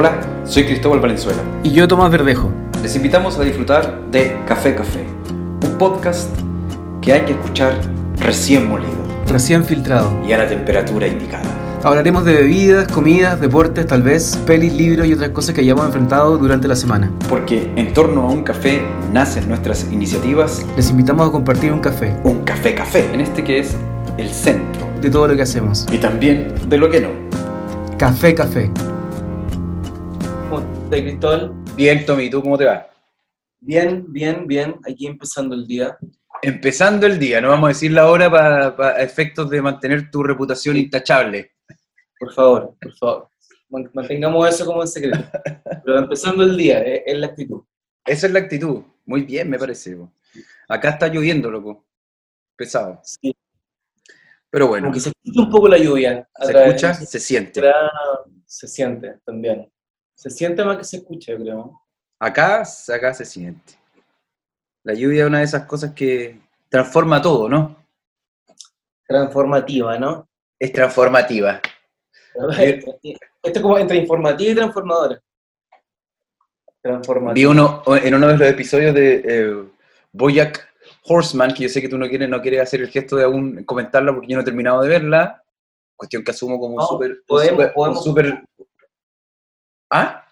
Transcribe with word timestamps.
Hola, 0.00 0.12
soy 0.44 0.62
Cristóbal 0.62 1.00
Valenzuela. 1.00 1.40
Y 1.64 1.72
yo, 1.72 1.88
Tomás 1.88 2.12
Verdejo. 2.12 2.52
Les 2.84 2.94
invitamos 2.94 3.36
a 3.36 3.42
disfrutar 3.42 4.00
de 4.12 4.36
Café 4.46 4.76
Café, 4.76 5.04
un 5.66 5.76
podcast 5.76 6.30
que 7.02 7.14
hay 7.14 7.22
que 7.22 7.32
escuchar 7.32 7.72
recién 8.20 8.68
molido 8.68 8.92
Recién 9.26 9.64
filtrado. 9.64 10.08
y 10.24 10.30
a 10.34 10.38
la 10.38 10.46
temperatura 10.46 11.08
indicada. 11.08 11.42
Hablaremos 11.82 12.24
de 12.24 12.32
bebidas, 12.34 12.86
comidas, 12.86 13.40
deportes, 13.40 13.88
tal 13.88 14.04
vez, 14.04 14.36
pelis, 14.46 14.72
libros 14.72 15.04
y 15.08 15.14
otras 15.14 15.30
cosas 15.30 15.52
que 15.56 15.62
hayamos 15.62 15.84
enfrentado 15.86 16.38
durante 16.38 16.68
la 16.68 16.76
semana. 16.76 17.10
Porque 17.28 17.72
en 17.74 17.92
torno 17.92 18.20
a 18.22 18.30
un 18.30 18.44
café 18.44 18.80
nacen 19.12 19.48
nuestras 19.48 19.90
iniciativas, 19.90 20.64
Les 20.76 20.90
invitamos 20.90 21.26
a 21.28 21.32
compartir 21.32 21.72
un 21.72 21.80
café 21.80 22.14
un 22.22 22.44
café 22.44 22.72
café, 22.72 23.12
en 23.12 23.20
este 23.20 23.42
que 23.42 23.58
es 23.58 23.74
el 24.16 24.28
centro, 24.28 24.86
de 25.00 25.10
todo 25.10 25.26
lo 25.26 25.34
que 25.34 25.42
hacemos. 25.42 25.88
y 25.90 25.98
también 25.98 26.54
de 26.68 26.78
lo 26.78 26.88
que 26.88 27.00
no. 27.00 27.08
Café, 27.98 28.32
café. 28.32 28.70
¿Cómo 30.88 30.96
estás, 30.96 31.00
Cristóbal? 31.00 31.64
Bien, 31.76 32.06
Tommy, 32.06 32.30
¿tú 32.30 32.42
cómo 32.42 32.56
te 32.58 32.64
va? 32.64 32.88
Bien, 33.60 34.04
bien, 34.12 34.46
bien. 34.46 34.76
Aquí 34.88 35.06
empezando 35.06 35.54
el 35.54 35.66
día. 35.66 35.98
Empezando 36.42 37.06
el 37.06 37.18
día, 37.18 37.40
no 37.40 37.48
vamos 37.48 37.66
a 37.66 37.68
decir 37.68 37.92
la 37.92 38.08
hora 38.10 38.30
para 38.30 39.02
efectos 39.02 39.50
de 39.50 39.60
mantener 39.60 40.10
tu 40.10 40.22
reputación 40.22 40.76
intachable. 40.76 41.52
Por 42.18 42.32
favor, 42.32 42.76
por 42.80 42.92
favor. 42.96 43.28
Man- 43.68 43.90
Mantengamos 43.92 44.48
eso 44.48 44.64
como 44.64 44.82
en 44.82 44.88
secreto. 44.88 45.18
Pero 45.84 45.98
empezando 45.98 46.42
el 46.44 46.56
día, 46.56 46.80
es, 46.80 47.02
es 47.06 47.18
la 47.18 47.26
actitud. 47.26 47.62
Esa 48.04 48.26
es 48.26 48.32
la 48.32 48.38
actitud. 48.40 48.82
Muy 49.04 49.22
bien, 49.22 49.50
me 49.50 49.58
parece. 49.58 49.96
po. 49.96 50.12
Acá 50.68 50.90
está 50.90 51.08
lloviendo, 51.08 51.50
loco. 51.50 51.86
Pesado. 52.56 53.00
Sí. 53.04 53.34
Pero 54.50 54.68
bueno, 54.68 54.86
Como 54.86 54.94
que 54.94 55.00
se 55.00 55.10
escucha 55.10 55.40
un 55.42 55.50
poco 55.50 55.68
la 55.68 55.78
lluvia. 55.78 56.26
a 56.34 56.44
se 56.46 56.52
través- 56.52 56.68
escucha, 56.68 56.94
se 56.94 57.20
siente. 57.20 57.62
Se 58.46 58.66
siente 58.66 59.16
también. 59.26 59.70
Se 60.18 60.30
siente 60.30 60.64
más 60.64 60.76
que 60.78 60.82
se 60.84 60.96
escucha, 60.96 61.30
yo 61.32 61.38
creo. 61.38 61.80
Acá, 62.18 62.64
acá 62.92 63.14
se 63.14 63.24
siente. 63.24 63.74
La 64.82 64.92
lluvia 64.92 65.22
es 65.22 65.28
una 65.28 65.38
de 65.38 65.44
esas 65.44 65.64
cosas 65.64 65.92
que 65.92 66.40
transforma 66.68 67.22
todo, 67.22 67.48
¿no? 67.48 67.76
Transformativa, 69.06 69.96
¿no? 69.96 70.28
Es 70.58 70.72
transformativa. 70.72 71.60
Esto 72.58 72.98
es 73.44 73.60
como 73.60 73.78
entre 73.78 73.96
informativa 73.98 74.50
y 74.50 74.54
transformadora. 74.56 75.14
Vi 75.14 76.82
Transformativa. 76.82 77.50
uno 77.52 77.82
en 77.96 78.14
uno 78.14 78.26
de 78.26 78.36
los 78.38 78.48
episodios 78.48 78.94
de 78.94 79.22
eh, 79.24 79.64
Boyack 80.12 80.68
Horseman, 81.04 81.54
que 81.54 81.62
yo 81.62 81.68
sé 81.68 81.80
que 81.80 81.88
tú 81.88 81.96
no 81.96 82.08
quieres, 82.08 82.28
no 82.28 82.40
quieres 82.42 82.60
hacer 82.62 82.80
el 82.80 82.88
gesto 82.88 83.14
de 83.14 83.22
aún 83.24 83.62
comentarla 83.62 84.12
porque 84.12 84.26
yo 84.28 84.36
no 84.36 84.42
he 84.42 84.44
terminado 84.44 84.82
de 84.82 84.88
verla. 84.88 85.44
Cuestión 85.94 86.24
que 86.24 86.32
asumo 86.32 86.58
como 86.58 86.74
un 86.74 86.80
No, 86.80 86.86
súper. 86.88 87.22
podemos- 87.24 87.66
podemos- 87.72 88.02
súper- 88.04 88.44
¿Ah? 89.90 90.24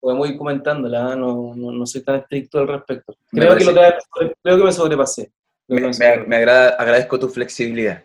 Podemos 0.00 0.28
ir 0.28 0.36
comentándola, 0.36 1.12
¿eh? 1.12 1.16
no, 1.16 1.54
no, 1.54 1.72
no 1.72 1.86
soy 1.86 2.02
tan 2.02 2.16
estricto 2.16 2.58
al 2.58 2.68
respecto. 2.68 3.16
Creo 3.30 3.56
que, 3.56 3.64
lo 3.64 3.74
que, 3.74 4.34
creo 4.42 4.58
que 4.58 4.64
me 4.64 4.72
sobrepasé. 4.72 5.32
Me, 5.68 6.36
agrada, 6.36 6.70
agradezco 6.70 7.18
tu 7.18 7.28
flexibilidad. 7.28 8.04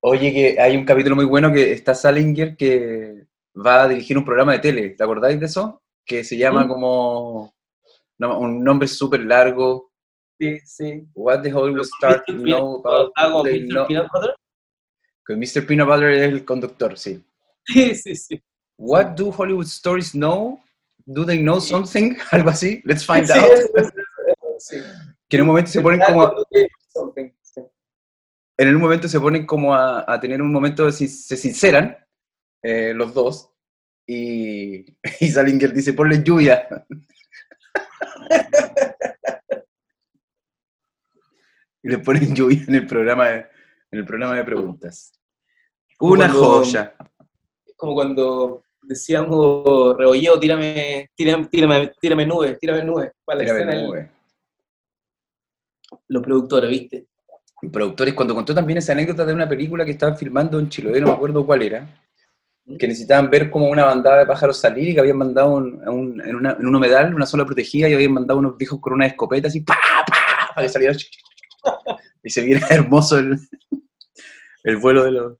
Oye, 0.00 0.32
que 0.32 0.60
hay 0.60 0.76
un 0.76 0.84
capítulo 0.84 1.14
muy 1.14 1.24
bueno 1.24 1.52
que 1.52 1.72
está 1.72 1.94
Salinger 1.94 2.56
que 2.56 3.26
va 3.54 3.84
a 3.84 3.88
dirigir 3.88 4.18
un 4.18 4.24
programa 4.24 4.52
de 4.52 4.58
tele. 4.58 4.90
¿Te 4.90 5.04
acordáis 5.04 5.38
de 5.38 5.46
eso? 5.46 5.80
Que 6.04 6.24
se 6.24 6.36
llama 6.36 6.64
¿Mm? 6.64 6.68
como 6.68 7.54
no, 8.18 8.38
un 8.38 8.64
nombre 8.64 8.88
súper 8.88 9.20
largo. 9.20 9.92
Sí, 10.40 10.58
sí. 10.64 11.06
What 11.14 11.42
the 11.42 11.52
Hollywood 11.52 11.86
Star 12.00 12.24
know 12.26 12.82
about 12.84 13.12
hago 13.14 13.44
they 13.44 13.62
Mr. 13.62 13.86
Peanut 13.86 14.08
Butter. 14.12 14.34
Que 15.24 15.36
Mr. 15.36 15.66
Peanut 15.66 15.88
Butter 15.88 16.10
es 16.10 16.32
el 16.32 16.44
conductor, 16.44 16.98
sí. 16.98 17.22
Sí, 17.64 17.94
sí, 17.94 18.16
sí. 18.16 18.42
What 18.78 19.14
do 19.16 19.30
Hollywood 19.30 19.66
stories 19.66 20.12
know? 20.12 20.60
Do 21.06 21.24
they 21.24 21.38
know 21.42 21.60
something? 21.60 22.16
Algo 22.32 22.50
así. 22.50 22.80
Let's 22.84 23.04
find 23.04 23.26
Sí, 23.26 23.32
out. 23.38 23.50
eso, 23.52 23.90
sí. 24.58 24.76
Que 25.28 25.36
en 25.36 25.42
un 25.42 25.48
momento 25.48 25.70
se 25.70 25.80
ponen 25.80 26.00
como 26.00 26.32
sí. 26.52 26.66
en 28.58 28.68
un 28.74 28.80
momento 28.80 29.08
se 29.08 29.18
ponen 29.20 29.46
como 29.46 29.74
a, 29.74 30.04
a 30.06 30.20
tener 30.20 30.40
un 30.42 30.52
momento 30.52 30.84
de 30.86 30.92
se 30.92 31.08
sinceran 31.36 31.96
eh, 32.62 32.92
los 32.94 33.12
dos 33.14 33.50
y, 34.06 34.84
y 35.20 35.28
Salinger 35.30 35.72
dice 35.72 35.92
ponle 35.94 36.22
lluvia 36.22 36.68
y 41.82 41.88
le 41.88 41.98
ponen 41.98 42.34
lluvia 42.34 42.62
en 42.68 42.74
el 42.74 42.86
programa 42.86 43.28
de, 43.28 43.38
en 43.90 43.98
el 43.98 44.04
programa 44.04 44.36
de 44.36 44.44
preguntas 44.44 45.12
una 46.00 46.26
Cuando- 46.30 46.38
joya 46.62 46.94
Es 47.66 47.74
como 47.76 47.94
cuando 47.94 48.64
decíamos, 48.82 49.96
Rebolleo, 49.96 50.38
tírame, 50.38 51.10
tírame, 51.14 51.46
tírame, 51.46 51.92
tírame 52.00 52.26
nubes, 52.26 52.58
tírame 52.58 52.84
nubes. 52.84 53.10
Para 53.24 53.38
la 53.38 53.44
Tírame 53.44 53.60
escena 53.60 53.76
del- 53.76 53.86
nube. 53.86 54.10
Los 56.08 56.22
productores, 56.22 56.70
¿viste? 56.70 57.06
Y 57.62 57.68
productores 57.68 58.14
cuando 58.14 58.34
contó 58.34 58.54
también 58.54 58.78
esa 58.78 58.92
anécdota 58.92 59.24
de 59.24 59.32
una 59.34 59.48
película 59.48 59.84
que 59.84 59.92
estaban 59.92 60.16
filmando 60.16 60.58
en 60.58 60.68
Chiloé 60.68 61.00
no 61.00 61.06
me 61.08 61.12
acuerdo 61.12 61.46
cuál 61.46 61.62
era 61.62 61.86
que 62.78 62.86
necesitaban 62.88 63.28
ver 63.28 63.50
como 63.50 63.68
una 63.68 63.84
bandada 63.84 64.18
de 64.20 64.26
pájaros 64.26 64.56
salir 64.56 64.88
y 64.90 64.94
que 64.94 65.00
habían 65.00 65.18
mandado 65.18 65.50
un- 65.54 65.82
en, 66.24 66.36
una- 66.36 66.52
en 66.58 66.66
un 66.66 66.74
humedal, 66.74 67.12
una 67.14 67.26
zona 67.26 67.44
protegida, 67.44 67.88
y 67.88 67.94
habían 67.94 68.12
mandado 68.12 68.38
unos 68.38 68.56
viejos 68.56 68.80
con 68.80 68.92
una 68.92 69.06
escopeta 69.06 69.48
así, 69.48 69.60
¡pa, 69.62 69.76
pa! 70.06 70.50
para 70.54 70.66
que 70.66 70.72
saliera 70.72 70.94
y 72.22 72.30
se 72.30 72.42
viera 72.42 72.66
hermoso 72.70 73.18
el, 73.18 73.36
el 74.64 74.76
vuelo 74.76 75.02
de 75.04 75.10
los... 75.10 75.38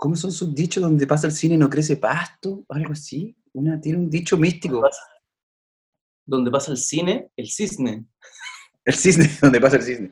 ¿Cómo 0.00 0.16
son 0.16 0.32
sus 0.32 0.54
dichos 0.54 0.82
donde 0.82 1.06
pasa 1.06 1.26
el 1.26 1.32
cine 1.34 1.56
y 1.56 1.58
no 1.58 1.68
crece 1.68 1.98
pasto? 1.98 2.64
Algo 2.70 2.92
así. 2.94 3.36
Una, 3.52 3.78
tiene 3.78 3.98
un 3.98 4.08
dicho 4.08 4.38
místico. 4.38 4.82
Donde 6.24 6.50
pasa 6.50 6.70
el 6.70 6.78
cine, 6.78 7.30
el 7.36 7.50
cisne. 7.50 8.06
El 8.82 8.94
cisne, 8.94 9.28
donde 9.42 9.60
pasa 9.60 9.76
el 9.76 9.82
cisne. 9.82 10.10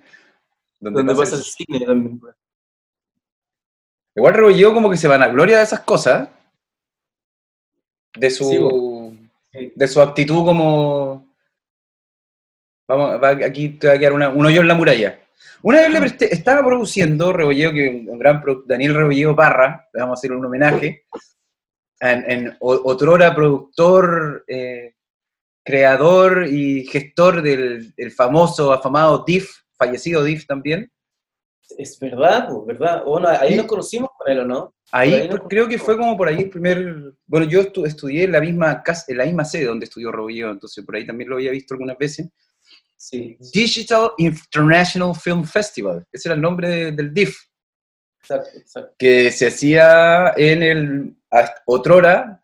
Donde 0.78 0.98
Donde 0.98 1.14
pasa 1.14 1.30
pasa 1.32 1.36
el- 1.36 1.42
cine 1.42 1.86
también. 1.86 2.20
pues. 2.20 2.36
Igual 4.14 4.34
Rebolledo 4.34 4.74
como 4.74 4.90
que 4.90 4.98
se 4.98 5.08
van 5.08 5.22
a 5.22 5.28
gloria 5.28 5.56
de 5.56 5.64
esas 5.64 5.80
cosas. 5.80 6.28
De 8.14 8.28
su, 8.30 8.44
Sí, 8.44 8.58
bo. 8.58 9.12
Sí. 9.52 9.72
de 9.74 9.88
su 9.88 10.02
actitud 10.02 10.44
como... 10.44 11.34
Vamos, 12.88 13.22
va- 13.22 13.46
aquí 13.46 13.70
te 13.70 13.86
va 13.88 13.94
a 13.94 13.98
quedar 13.98 14.12
una- 14.12 14.28
un 14.28 14.44
hoyo 14.44 14.60
en 14.60 14.68
la 14.68 14.74
muralla. 14.74 15.18
Una 15.62 15.80
vez 15.80 15.90
le 15.90 16.00
presté, 16.00 16.34
estaba 16.34 16.64
produciendo 16.64 17.32
Rebolledo, 17.32 17.72
que 17.72 18.04
un, 18.08 18.18
gran 18.18 18.42
Daniel 18.66 18.94
Rebolledo 18.94 19.34
Parra, 19.36 19.88
le 19.92 20.00
vamos 20.00 20.16
a 20.16 20.20
hacer 20.20 20.32
un 20.32 20.44
homenaje, 20.44 21.04
en, 22.00 22.30
en 22.30 22.56
otrora 22.60 23.34
productor, 23.34 24.44
eh, 24.46 24.94
creador 25.64 26.46
y 26.48 26.84
gestor 26.86 27.42
del 27.42 27.92
el 27.96 28.10
famoso, 28.12 28.72
afamado 28.72 29.24
DIF, 29.26 29.50
fallecido 29.76 30.22
DIF 30.24 30.46
también. 30.46 30.90
Es 31.76 31.98
verdad, 32.00 32.48
pues, 32.48 32.78
¿verdad? 32.78 33.04
Bueno, 33.04 33.28
ahí 33.28 33.50
Sí. 33.50 33.56
nos 33.56 33.66
conocimos 33.66 34.10
con 34.16 34.32
él, 34.32 34.38
¿o 34.40 34.44
no? 34.46 34.74
Ahí, 34.90 35.12
ahí 35.12 35.28
nos 35.28 35.40
creo 35.48 35.68
que 35.68 35.76
fue 35.78 35.98
como 35.98 36.16
por 36.16 36.28
ahí 36.28 36.38
el 36.44 36.48
primer. 36.50 37.12
Bueno, 37.26 37.46
yo 37.46 37.60
estu- 37.60 37.86
estudié 37.86 38.24
en 38.24 38.32
la 38.32 38.40
misma 38.40 38.82
casa, 38.82 39.04
en 39.08 39.18
la 39.18 39.26
misma 39.26 39.44
sede 39.44 39.66
donde 39.66 39.84
estudió 39.84 40.10
Rebolledo, 40.10 40.50
entonces 40.50 40.82
por 40.84 40.96
ahí 40.96 41.04
también 41.06 41.28
lo 41.28 41.36
había 41.36 41.50
visto 41.50 41.74
algunas 41.74 41.98
veces. 41.98 42.28
Sí, 43.00 43.38
Digital 43.54 44.10
International 44.18 45.14
Film 45.14 45.44
Festival, 45.44 46.04
ese 46.10 46.28
era 46.28 46.34
el 46.34 46.40
nombre 46.42 46.68
de- 46.68 46.92
del 46.92 47.14
DIF, 47.14 47.36
exacto, 48.20 48.50
exacto. 48.58 48.94
que 48.98 49.30
se 49.30 49.46
hacía 49.46 50.32
en 50.36 50.62
el 50.64 51.16
otrora 51.66 52.42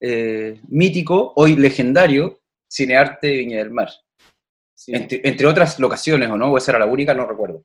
eh, 0.00 0.58
mítico, 0.68 1.34
hoy 1.36 1.54
legendario, 1.56 2.40
Cinearte 2.72 3.28
Viña 3.30 3.58
del 3.58 3.70
Mar. 3.70 3.90
Sí. 4.74 4.92
Entre, 4.94 5.20
entre 5.22 5.46
otras 5.46 5.78
locaciones, 5.78 6.30
¿o 6.30 6.38
no? 6.38 6.50
O 6.50 6.56
esa 6.56 6.72
era 6.72 6.78
la 6.78 6.86
única, 6.86 7.12
no 7.12 7.26
recuerdo. 7.26 7.62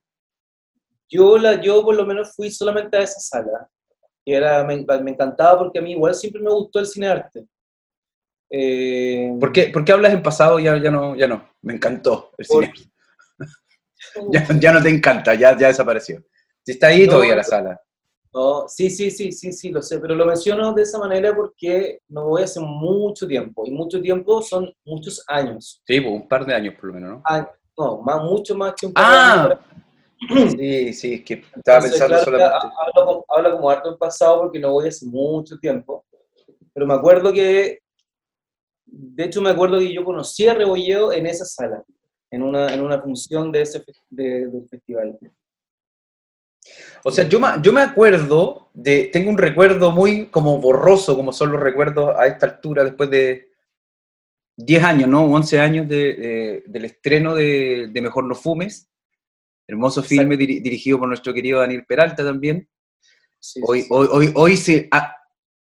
Yo, 1.07 1.38
la, 1.38 1.62
yo 1.62 1.81
por 1.85 1.96
lo 1.96 2.06
menos 2.06 2.35
fui 2.35 2.52
solamente 2.52 2.97
a 2.97 3.02
esa 3.03 3.22
sala, 3.22 3.69
que 4.26 4.34
era, 4.34 4.61
me, 4.66 4.84
me 5.02 5.11
encantaba 5.11 5.59
porque 5.59 5.79
a 5.79 5.81
mí 5.81 5.91
igual 5.91 6.14
siempre 6.14 6.41
me 6.41 6.49
gustó 6.52 6.79
el 6.79 6.88
cine 6.88 7.08
arte. 7.08 7.46
Eh, 8.49 9.35
¿Por 9.39 9.51
qué, 9.51 9.67
por 9.67 9.83
qué 9.83 9.91
hablas 9.91 10.13
en 10.13 10.23
pasado? 10.23 10.59
Ya, 10.59 10.77
ya, 10.77 10.91
no, 10.91 11.15
ya 11.15 11.27
no. 11.27 11.49
Me 11.61 11.73
encantó 11.73 12.31
el 12.37 12.45
cine. 12.45 12.73
Ya, 14.31 14.47
ya 14.59 14.71
no 14.73 14.81
te 14.81 14.89
encanta, 14.89 15.33
ya, 15.35 15.57
ya 15.57 15.67
desapareció. 15.67 16.23
Si 16.63 16.73
está 16.73 16.87
ahí 16.87 17.05
No, 17.05 17.13
todavía 17.13 17.35
la 17.35 17.43
sala. 17.43 17.81
No, 18.33 18.67
sí, 18.67 18.89
sí, 18.89 19.11
sí, 19.11 19.31
sí, 19.31 19.53
sí, 19.53 19.69
lo 19.69 19.81
sé, 19.81 19.99
pero 19.99 20.13
lo 20.15 20.25
menciono 20.25 20.73
de 20.73 20.81
esa 20.83 20.99
manera 20.99 21.33
porque 21.33 21.99
no 22.09 22.25
voy 22.27 22.43
hace 22.43 22.59
mucho 22.59 23.27
tiempo, 23.27 23.65
y 23.65 23.71
mucho 23.71 24.01
tiempo 24.01 24.41
son 24.41 24.73
muchos 24.85 25.23
años. 25.27 25.81
Sí, 25.87 26.01
pues 26.01 26.13
un 26.13 26.27
par 26.27 26.45
de 26.45 26.53
años 26.53 26.73
por 26.75 26.85
lo 26.85 26.93
menos, 26.95 27.09
¿no? 27.11 27.21
Ah, 27.25 27.49
no, 27.77 28.01
más, 28.01 28.21
mucho 28.23 28.55
más 28.55 28.73
que 28.73 28.87
un 28.87 28.93
par 28.93 29.05
de 29.05 29.15
Ah, 29.15 29.49
años. 29.49 29.59
sí, 30.57 30.93
sí, 30.93 31.13
es 31.15 31.21
que 31.23 31.33
estaba 31.35 31.55
Entonces, 31.55 31.91
pensando 31.91 32.17
claro, 32.17 32.23
solamente. 32.25 32.55
ha- 32.67 32.87
Hablo, 32.99 33.25
hablo 33.29 33.51
como 33.53 33.69
harto 33.69 33.89
en 33.91 33.97
pasado 33.97 34.41
porque 34.41 34.59
no 34.59 34.71
voy 34.71 34.87
hace 34.89 35.05
mucho 35.05 35.57
tiempo, 35.57 36.05
pero 36.73 36.85
me 36.85 36.93
acuerdo 36.93 37.31
que, 37.31 37.79
de 38.97 39.25
hecho 39.25 39.41
me 39.41 39.49
acuerdo 39.49 39.79
que 39.79 39.93
yo 39.93 40.03
conocí 40.03 40.47
a 40.47 40.53
Rebolleo 40.53 41.11
en 41.11 41.25
esa 41.25 41.45
sala, 41.45 41.83
en 42.31 42.41
una, 42.43 42.73
en 42.73 42.81
una 42.81 43.01
función 43.01 43.51
de 43.51 43.61
ese 43.61 43.83
de- 44.09 44.47
del 44.47 44.67
festival. 44.69 45.17
O 47.03 47.11
sea, 47.11 47.27
yo, 47.27 47.39
me- 47.39 47.61
yo 47.61 47.71
me 47.71 47.81
acuerdo 47.81 48.69
de, 48.73 49.09
tengo 49.13 49.29
un 49.29 49.37
recuerdo 49.37 49.91
muy 49.91 50.27
como 50.27 50.59
borroso, 50.59 51.15
como 51.15 51.31
son 51.31 51.51
los 51.51 51.61
recuerdos 51.61 52.15
a 52.17 52.25
esta 52.25 52.47
altura, 52.47 52.83
después 52.83 53.09
de 53.11 53.49
10 54.57 54.83
años, 54.83 55.09
¿no? 55.09 55.25
11 55.25 55.59
años 55.59 55.87
de, 55.87 56.13
de- 56.15 56.63
del 56.65 56.85
estreno 56.85 57.35
de, 57.35 57.89
de 57.91 58.01
Mejor 58.01 58.23
No 58.23 58.33
Fumes, 58.33 58.89
hermoso 59.67 60.01
filme 60.01 60.37
diri- 60.37 60.61
dirigido 60.61 60.97
por 60.99 61.07
nuestro 61.07 61.33
querido 61.33 61.59
Daniel 61.59 61.85
Peralta 61.85 62.23
también. 62.23 62.67
Sí, 63.39 63.61
Hoy, 63.63 63.81
sí. 63.81 63.87
hoy, 63.91 64.07
hoy, 64.11 64.31
hoy 64.35 64.57
se- 64.57 64.87
ah, 64.91 65.15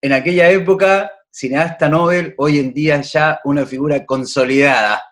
en 0.02 0.14
aquella 0.14 0.50
época, 0.52 1.12
cineasta 1.34 1.90
Nobel, 1.90 2.36
hoy 2.38 2.60
en 2.60 2.74
día 2.74 3.02
ya 3.02 3.40
una 3.44 3.66
figura 3.66 4.06
consolidada 4.06 5.04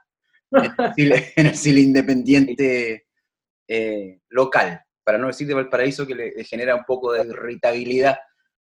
en 0.52 1.48
el 1.48 1.56
cine, 1.56 1.80
independiente 1.82 3.08
eh, 3.68 4.20
local, 4.30 4.82
para 5.04 5.18
no 5.18 5.28
decir 5.28 5.48
de 5.48 5.54
Valparaíso, 5.56 6.06
que 6.06 6.14
le, 6.16 6.32
le 6.32 6.44
genera 6.44 6.76
un 6.76 6.84
poco 6.84 7.14
de 7.14 7.26
irritabilidad 7.26 8.20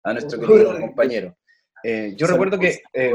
a 0.03 0.13
nuestro 0.13 0.39
querido 0.39 0.79
compañero. 0.79 1.37
Eh, 1.83 2.13
yo 2.15 2.27
recuerdo 2.27 2.57
que 2.59 2.81
eh, 2.93 3.13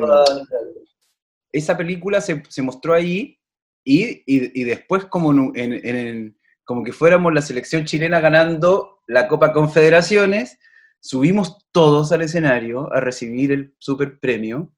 esa 1.53 1.77
película 1.77 2.21
se, 2.21 2.43
se 2.49 2.61
mostró 2.63 2.93
ahí 2.95 3.39
y, 3.85 4.23
y- 4.27 4.61
y 4.61 4.65
después 4.65 5.07
como, 5.07 5.33
en, 5.33 5.39
un- 5.39 5.59
en- 5.59 5.73
en 5.73 5.97
el- 5.97 6.37
como 6.65 6.85
que 6.85 6.93
fuéramos 6.93 7.33
la 7.33 7.41
selección 7.41 7.87
chilena 7.87 8.21
ganando 8.21 9.01
la 9.07 9.27
Copa 9.27 9.55
Confederaciones, 9.55 10.59
subimos 11.01 11.67
todos 11.73 12.13
al 12.13 12.23
escenario 12.23 12.93
a 12.93 13.01
recibir 13.01 13.53
el 13.53 13.75
super 13.79 14.19
premio, 14.19 14.73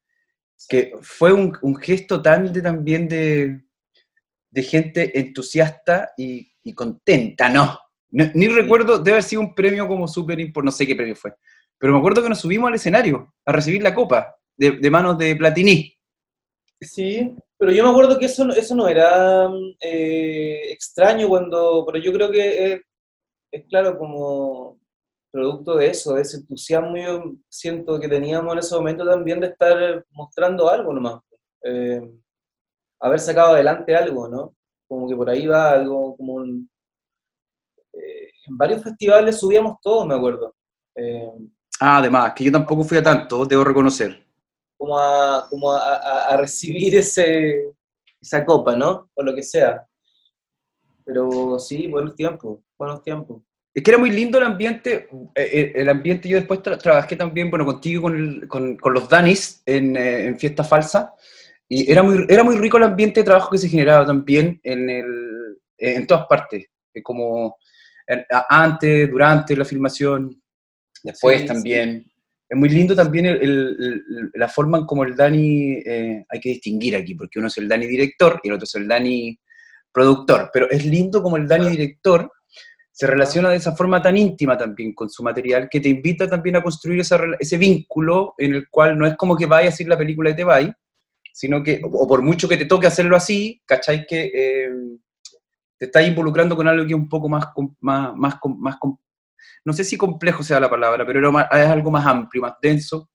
que 0.68 0.92
fue 1.00 1.32
un, 1.32 1.56
un 1.62 1.76
gesto 1.76 2.20
tan 2.20 2.52
de, 2.52 2.60
también 2.62 3.08
de, 3.08 3.62
de 4.50 4.62
gente 4.62 5.18
entusiasta 5.18 6.12
y, 6.16 6.52
y 6.62 6.74
contenta, 6.74 7.48
¿no? 7.48 7.78
Ni, 8.10 8.24
ni 8.34 8.48
recuerdo, 8.48 8.98
debe 8.98 9.12
haber 9.12 9.22
sido 9.22 9.40
un 9.42 9.54
premio 9.54 9.86
como 9.88 10.06
súper 10.08 10.40
importante, 10.40 10.66
no 10.66 10.72
sé 10.72 10.86
qué 10.86 10.96
premio 10.96 11.16
fue, 11.16 11.32
pero 11.78 11.92
me 11.92 11.98
acuerdo 11.98 12.22
que 12.22 12.28
nos 12.28 12.40
subimos 12.40 12.68
al 12.68 12.74
escenario 12.74 13.32
a 13.46 13.52
recibir 13.52 13.82
la 13.82 13.94
copa 13.94 14.36
de, 14.56 14.72
de 14.72 14.90
manos 14.90 15.16
de 15.16 15.36
Platini. 15.36 15.96
Sí, 16.80 17.34
pero 17.58 17.72
yo 17.72 17.84
me 17.84 17.90
acuerdo 17.90 18.18
que 18.18 18.26
eso, 18.26 18.44
no- 18.44 18.54
eso 18.54 18.74
no 18.74 18.88
era 18.88 19.48
mm, 19.48 19.76
eh, 19.80 20.72
extraño 20.72 21.28
cuando, 21.28 21.84
pero 21.86 21.98
yo 22.02 22.12
creo 22.12 22.30
que 22.30 22.72
es, 22.72 22.80
es 23.52 23.64
claro 23.68 23.96
como 23.98 24.79
producto 25.30 25.76
de 25.76 25.88
eso, 25.88 26.14
de 26.14 26.22
ese 26.22 26.38
entusiasmo 26.38 26.96
yo 26.96 27.32
siento 27.48 27.98
que 28.00 28.08
teníamos 28.08 28.52
en 28.52 28.58
ese 28.60 28.74
momento 28.76 29.04
también 29.06 29.40
de 29.40 29.48
estar 29.48 30.04
mostrando 30.12 30.68
algo 30.68 30.92
nomás. 30.92 31.20
Eh, 31.64 32.00
haber 33.00 33.20
sacado 33.20 33.54
adelante 33.54 33.94
algo, 33.96 34.28
¿no? 34.28 34.54
Como 34.88 35.08
que 35.08 35.16
por 35.16 35.30
ahí 35.30 35.46
va 35.46 35.72
algo, 35.72 36.16
como 36.16 36.34
un... 36.34 36.70
eh, 37.92 38.30
en 38.48 38.56
varios 38.56 38.82
festivales 38.82 39.38
subíamos 39.38 39.76
todos, 39.82 40.06
me 40.06 40.14
acuerdo. 40.14 40.54
Eh, 40.96 41.30
Ah, 41.80 41.98
además, 41.98 42.34
que 42.34 42.44
yo 42.44 42.52
tampoco 42.52 42.84
fui 42.84 42.98
a 42.98 43.02
tanto, 43.02 43.44
debo 43.46 43.64
reconocer. 43.64 44.22
como 44.76 44.98
a, 44.98 45.46
como 45.48 45.72
a, 45.72 45.78
a- 45.96 46.24
a 46.34 46.36
recibir 46.36 46.94
ese, 46.96 47.74
esa 48.20 48.44
copa, 48.44 48.76
¿no? 48.76 49.10
O 49.14 49.22
lo 49.22 49.34
que 49.34 49.42
sea. 49.42 49.86
Pero 51.04 51.58
sí, 51.58 51.88
buenos 51.88 52.14
tiempos, 52.14 52.60
buenos 52.78 53.02
tiempos. 53.02 53.42
Es 53.72 53.82
que 53.84 53.90
era 53.90 53.98
muy 53.98 54.10
lindo 54.10 54.38
el 54.38 54.44
ambiente, 54.44 55.08
eh, 55.34 55.50
eh, 55.52 55.72
el 55.76 55.88
ambiente, 55.88 56.28
yo 56.28 56.36
después 56.38 56.60
tra- 56.60 56.76
trabajé 56.76 57.14
también, 57.16 57.50
bueno, 57.50 57.64
contigo, 57.64 58.02
con, 58.02 58.16
el- 58.16 58.48
con, 58.48 58.76
con 58.76 58.92
los 58.94 59.08
Danis 59.08 59.62
en, 59.64 59.96
eh, 59.96 60.26
en 60.26 60.38
Fiesta 60.38 60.64
Falsa, 60.64 61.12
y 61.68 61.90
era 61.90 62.02
muy, 62.02 62.26
era 62.28 62.42
muy 62.42 62.56
rico 62.56 62.78
el 62.78 62.82
ambiente 62.82 63.20
de 63.20 63.24
trabajo 63.24 63.50
que 63.52 63.58
se 63.58 63.68
generaba 63.68 64.04
también 64.04 64.60
en, 64.64 64.90
el, 64.90 65.58
en 65.78 66.06
todas 66.06 66.26
partes, 66.26 66.66
eh, 66.94 67.02
como 67.02 67.56
antes, 68.48 69.08
durante 69.08 69.56
la 69.56 69.64
filmación, 69.64 70.42
después 71.04 71.42
Sí, 71.42 71.46
también. 71.46 72.04
Es 72.48 72.58
muy 72.58 72.68
lindo 72.68 72.96
también 72.96 73.26
el- 73.26 73.40
el- 73.40 74.30
la 74.34 74.48
forma 74.48 74.78
en 74.78 74.84
como 74.84 75.04
el 75.04 75.14
Dani, 75.14 75.74
eh, 75.86 76.24
hay 76.28 76.40
que 76.40 76.48
distinguir 76.48 76.96
aquí, 76.96 77.14
porque 77.14 77.38
uno 77.38 77.46
es 77.46 77.56
el 77.58 77.68
Dani 77.68 77.86
director 77.86 78.40
y 78.42 78.48
el 78.48 78.54
otro 78.54 78.64
es 78.64 78.74
el 78.74 78.88
Dani 78.88 79.38
productor, 79.92 80.50
pero 80.52 80.68
es 80.68 80.84
lindo 80.84 81.22
como 81.22 81.36
el 81.36 81.46
Dani 81.46 81.68
director 81.70 82.28
se 82.92 83.06
relaciona 83.06 83.48
de 83.50 83.56
esa 83.56 83.74
forma 83.76 84.02
tan 84.02 84.16
íntima 84.16 84.58
también 84.58 84.92
con 84.94 85.08
su 85.08 85.22
material, 85.22 85.68
que 85.70 85.80
te 85.80 85.88
invita 85.88 86.28
también 86.28 86.56
a 86.56 86.62
construir 86.62 87.00
esa 87.00 87.18
ese 87.38 87.56
vínculo 87.56 88.34
en 88.38 88.54
el 88.54 88.68
cual 88.68 88.98
no 88.98 89.06
es 89.06 89.16
como 89.16 89.36
que 89.36 89.46
vayas 89.46 89.78
a 89.78 89.82
ir 89.82 89.88
la 89.88 89.98
película 89.98 90.30
y 90.30 90.36
te 90.36 90.44
vayas, 90.44 90.74
sino 91.32 91.62
que, 91.62 91.80
o 91.84 92.06
por 92.08 92.22
mucho 92.22 92.48
que 92.48 92.56
te 92.56 92.66
toque 92.66 92.86
hacerlo 92.86 93.16
así, 93.16 93.62
¿cachai? 93.64 94.04
Que 94.06 94.30
eh, 94.34 94.70
te 95.78 95.86
estás 95.86 96.06
involucrando 96.06 96.56
con 96.56 96.68
algo 96.68 96.84
que 96.84 96.92
es 96.92 96.98
un 96.98 97.08
poco 97.08 97.28
más, 97.28 97.46
más, 97.80 98.14
más, 98.16 98.34
más 98.58 98.76
no 99.64 99.72
sé 99.72 99.84
si 99.84 99.96
complejo 99.96 100.42
sea 100.42 100.60
la 100.60 100.68
palabra, 100.70 101.06
pero 101.06 101.20
es 101.28 101.66
algo 101.66 101.90
más 101.90 102.06
amplio, 102.06 102.42
más 102.42 102.54
denso, 102.60 103.10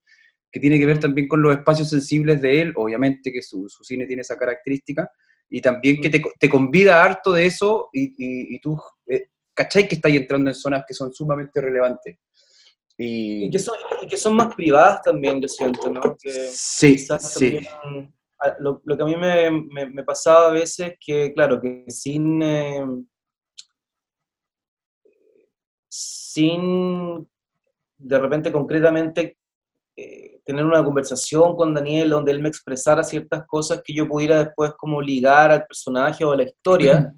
que 0.50 0.60
tiene 0.60 0.78
que 0.78 0.86
ver 0.86 0.98
también 0.98 1.28
con 1.28 1.42
los 1.42 1.52
espacios 1.56 1.90
sensibles 1.90 2.40
de 2.40 2.62
él, 2.62 2.72
obviamente 2.76 3.32
que 3.32 3.42
su, 3.42 3.68
su 3.68 3.84
cine 3.84 4.06
tiene 4.06 4.22
esa 4.22 4.36
característica, 4.38 5.10
y 5.48 5.60
también 5.60 6.00
que 6.00 6.10
te, 6.10 6.22
te 6.40 6.48
convida 6.48 7.02
harto 7.02 7.32
de 7.32 7.46
eso 7.46 7.88
y, 7.92 8.04
y- 8.18 8.56
y 8.56 8.60
tú, 8.60 8.80
eh, 9.06 9.28
¿cachai? 9.56 9.88
Que 9.88 9.96
estás 9.96 10.12
entrando 10.12 10.50
en 10.50 10.54
zonas 10.54 10.84
que 10.86 10.94
son 10.94 11.12
sumamente 11.12 11.60
relevantes. 11.60 12.18
Y, 12.98 13.46
Y 13.46 13.50
que 13.50 13.58
son, 13.58 13.76
y 14.02 14.06
que 14.06 14.16
son 14.16 14.34
más 14.34 14.54
privadas 14.54 15.02
también, 15.02 15.40
yo 15.40 15.48
siento, 15.48 15.90
¿no? 15.90 16.00
Que 16.16 16.30
sí, 16.52 16.98
sí. 16.98 17.06
también, 17.08 18.14
lo, 18.60 18.80
lo 18.84 18.96
que 18.96 19.02
a 19.02 19.06
mí 19.06 19.16
me, 19.16 19.50
me- 19.50 19.86
me 19.90 20.04
pasaba 20.04 20.48
a 20.48 20.52
veces 20.52 20.94
que, 21.00 21.32
claro, 21.34 21.60
que 21.60 21.84
sin, 21.88 22.42
eh, 22.42 22.84
sin 25.88 27.26
de 27.98 28.18
repente 28.18 28.52
concretamente 28.52 29.38
eh, 29.96 30.40
tener 30.44 30.64
una 30.64 30.84
conversación 30.84 31.56
con 31.56 31.72
Daniel 31.72 32.10
donde 32.10 32.32
él 32.32 32.42
me 32.42 32.48
expresara 32.48 33.02
ciertas 33.02 33.46
cosas 33.46 33.80
que 33.82 33.94
yo 33.94 34.06
pudiera 34.06 34.44
después 34.44 34.72
como 34.76 35.00
ligar 35.00 35.50
al 35.50 35.66
personaje 35.66 36.24
o 36.24 36.32
a 36.32 36.36
la 36.36 36.42
historia, 36.42 37.14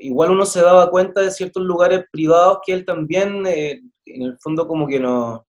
igual 0.00 0.30
uno 0.30 0.44
se 0.46 0.60
daba 0.62 0.90
cuenta 0.90 1.20
de 1.20 1.30
ciertos 1.30 1.62
lugares 1.62 2.04
privados 2.10 2.58
que 2.64 2.72
él 2.72 2.84
también, 2.84 3.46
eh, 3.46 3.80
en 4.06 4.22
el 4.22 4.38
fondo, 4.38 4.66
como 4.66 4.86
que 4.86 4.98
nos, 4.98 5.40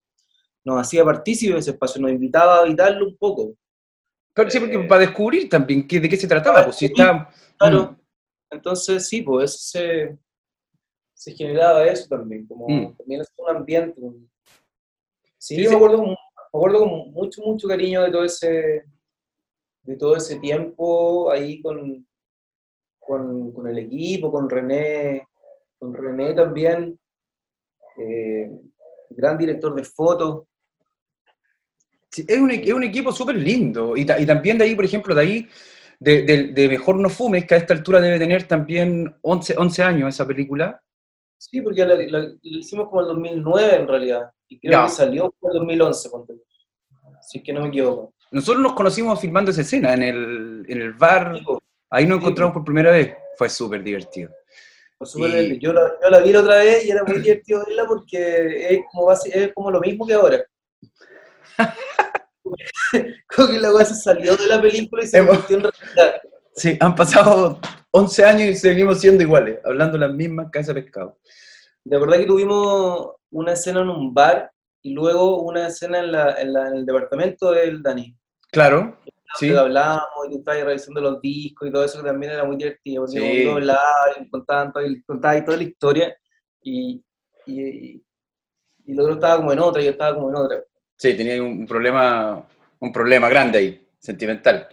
nos 0.64 0.80
hacía 0.82 1.04
partícipe 1.04 1.54
de 1.54 1.60
ese 1.60 1.72
espacio, 1.72 2.02
nos 2.02 2.12
invitaba 2.12 2.58
a 2.58 2.62
habitarlo 2.62 3.08
un 3.08 3.18
poco. 3.18 3.56
Pero 4.34 4.50
sí, 4.50 4.60
porque 4.60 4.76
Eh, 4.76 4.88
para 4.88 5.02
descubrir 5.02 5.50
también 5.50 5.88
qué- 5.88 6.00
de 6.00 6.08
qué 6.10 6.18
se 6.18 6.28
trataba, 6.28 6.64
pues 6.66 6.76
si 6.78 6.86
está... 6.86 7.30
Claro. 7.58 7.98
Entonces, 8.50 9.08
sí, 9.08 9.22
pues 9.22 9.52
eso 9.52 9.60
se, 9.80 10.18
se 11.14 11.34
generaba 11.34 11.86
eso 11.88 12.08
también, 12.10 12.46
como 12.48 12.68
Mm. 12.68 12.96
también 12.98 13.22
es 13.22 13.32
un 13.38 13.56
ambiente. 13.56 14.02
Sí, 15.38 15.56
Sí, 15.56 15.64
yo 15.64 15.70
sí. 15.70 15.70
me 15.70 15.76
acuerdo, 15.78 15.98
con, 15.98 16.10
me 16.10 16.16
acuerdo 16.54 16.80
con 16.80 17.12
mucho, 17.14 17.42
mucho 17.44 17.68
cariño 17.68 18.04
de 18.04 18.12
todo 18.12 18.24
ese, 18.26 18.84
de 19.84 19.96
todo 19.98 20.16
ese 20.18 20.36
tiempo 20.40 21.32
ahí 21.32 21.62
con, 21.62 22.06
con, 23.06 23.52
con 23.52 23.68
el 23.68 23.78
equipo, 23.80 24.32
con 24.32 24.50
René, 24.50 25.28
con 25.78 25.94
René 25.94 26.34
también, 26.34 26.98
eh, 27.98 28.50
gran 29.10 29.38
director 29.38 29.74
de 29.76 29.84
fotos. 29.84 30.44
Sí, 32.10 32.26
es, 32.28 32.38
un, 32.40 32.52
es 32.52 32.74
un 32.74 32.84
equipo 32.84 33.12
súper 33.12 33.36
lindo. 33.36 33.98
Y, 33.98 34.06
ta- 34.06 34.20
y 34.20 34.26
también 34.26 34.58
de 34.58 34.66
ahí, 34.66 34.76
por 34.76 34.86
ejemplo, 34.86 35.16
de 35.16 35.22
ahí, 35.22 35.48
de, 36.00 36.24
de- 36.24 36.48
de 36.50 36.70
Mejor 36.70 36.96
No 36.98 37.10
Fumes, 37.10 37.46
que 37.46 37.56
a 37.56 37.58
esta 37.58 37.74
altura 37.74 38.00
debe 38.00 38.20
tener 38.20 38.44
también 38.48 39.14
11, 39.22 39.56
11 39.58 39.84
años 39.84 40.10
esa 40.10 40.26
película. 40.28 40.82
Sí, 41.38 41.62
porque 41.62 41.86
la, 41.86 41.96
la- 41.96 42.20
la 42.20 42.32
hicimos 42.44 42.88
como 42.90 43.02
el 43.02 43.08
2009 43.08 43.76
en 43.78 43.88
realidad, 43.88 44.32
y 44.48 44.60
creo 44.60 44.74
Ya. 44.74 44.84
que 44.84 44.90
salió 44.92 45.32
como 45.40 45.54
el 45.54 45.60
2011, 45.60 46.10
ponte 46.10 46.34
tú. 46.36 46.42
si 47.28 47.40
es 47.40 47.44
que 47.44 47.54
no 47.54 47.62
me 47.62 47.70
equivoco. 47.70 48.14
Nosotros 48.32 48.62
nos 48.64 48.74
conocimos 48.74 49.20
filmando 49.20 49.52
esa 49.52 49.62
escena 49.62 49.94
en 49.94 50.04
el, 50.04 50.66
en 50.68 50.82
el 50.82 50.94
bar. 50.94 51.34
Pues, 51.92 52.04
Ahí 52.04 52.08
nos 52.08 52.20
encontramos 52.20 52.54
por 52.54 52.64
primera 52.64 52.92
vez. 52.92 53.14
Fue 53.38 53.50
súper 53.50 53.84
divertido. 53.84 54.32
Y- 55.16 55.60
yo, 55.60 55.74
la, 55.74 55.92
yo 56.02 56.10
la 56.10 56.20
vi 56.20 56.32
la 56.32 56.40
otra 56.42 56.58
vez 56.58 56.86
y 56.86 56.92
era 56.92 57.04
muy 57.04 57.20
divertido 57.20 57.66
verla 57.66 57.86
porque 57.88 58.76
es 58.76 58.82
como, 58.92 59.08
basi- 59.08 59.32
es 59.34 59.52
como 59.54 59.72
lo 59.72 59.80
mismo 59.82 60.06
que 60.08 60.14
ahora. 60.14 60.44
como 63.36 63.48
que 63.50 63.60
la 63.60 63.74
weá 63.74 63.86
se 63.86 63.96
salió 63.96 64.36
de 64.38 64.48
la 64.48 64.62
película 64.62 65.04
y 65.04 65.08
se 65.08 65.26
convirtió 65.26 65.58
en 65.58 65.64
realidad. 65.64 66.22
Sí, 66.56 66.78
han 66.80 66.96
pasado 66.96 67.60
11 67.92 68.26
años 68.26 68.50
y 68.50 68.56
seguimos 68.56 69.00
siendo 69.00 69.24
iguales, 69.24 69.60
hablando 69.66 69.98
las 69.98 70.14
mismas 70.14 70.50
casas 70.52 70.76
de 70.76 70.82
pescado. 70.84 71.18
De 71.84 71.98
verdad 71.98 72.18
que 72.18 72.26
tuvimos 72.26 73.14
una 73.32 73.54
escena 73.54 73.82
en 73.82 73.90
un 73.90 74.14
bar 74.14 74.52
y 74.84 74.94
luego 74.94 75.42
una 75.42 75.68
escena 75.68 76.00
en, 76.00 76.12
la, 76.12 76.40
en, 76.40 76.54
la- 76.54 76.68
en 76.68 76.76
el 76.76 76.86
departamento 76.86 77.52
del 77.52 77.82
Dani. 77.82 78.16
Claro, 78.52 78.98
sí. 79.40 79.50
que 79.50 79.58
hablábamos 79.58 80.28
y 80.28 80.32
tú 80.32 80.38
estabas 80.40 80.64
revisando 80.64 81.02
los 81.02 81.22
discos 81.22 81.68
y 81.68 81.72
todo 81.72 81.84
eso 81.86 82.00
que 82.02 82.08
también 82.08 82.32
era 82.34 82.44
muy 82.44 82.58
divertido, 82.58 83.04
porque 83.06 83.20
Sí. 83.20 83.48
hablaba 83.48 83.82
y 84.20 84.30
contaban 84.30 84.72
todo- 84.74 84.86
y 84.86 85.02
contaba 85.04 85.46
toda 85.46 85.58
la 85.58 85.64
historia 85.64 86.16
y, 86.62 87.04
y, 87.46 88.04
y 88.86 88.92
el 88.92 89.00
otro 89.00 89.14
estaba 89.14 89.38
como 89.38 89.54
en 89.54 89.60
otra 89.60 89.82
y 89.82 89.86
yo 89.86 89.92
estaba 89.92 90.16
como 90.16 90.30
en 90.30 90.36
otra. 90.36 90.64
Sí, 90.98 91.16
tenía 91.16 91.42
un 91.42 91.66
problema, 91.66 92.46
un 92.80 92.92
problema 92.92 93.28
grande 93.30 93.58
ahí, 93.58 93.88
sentimental. 94.00 94.68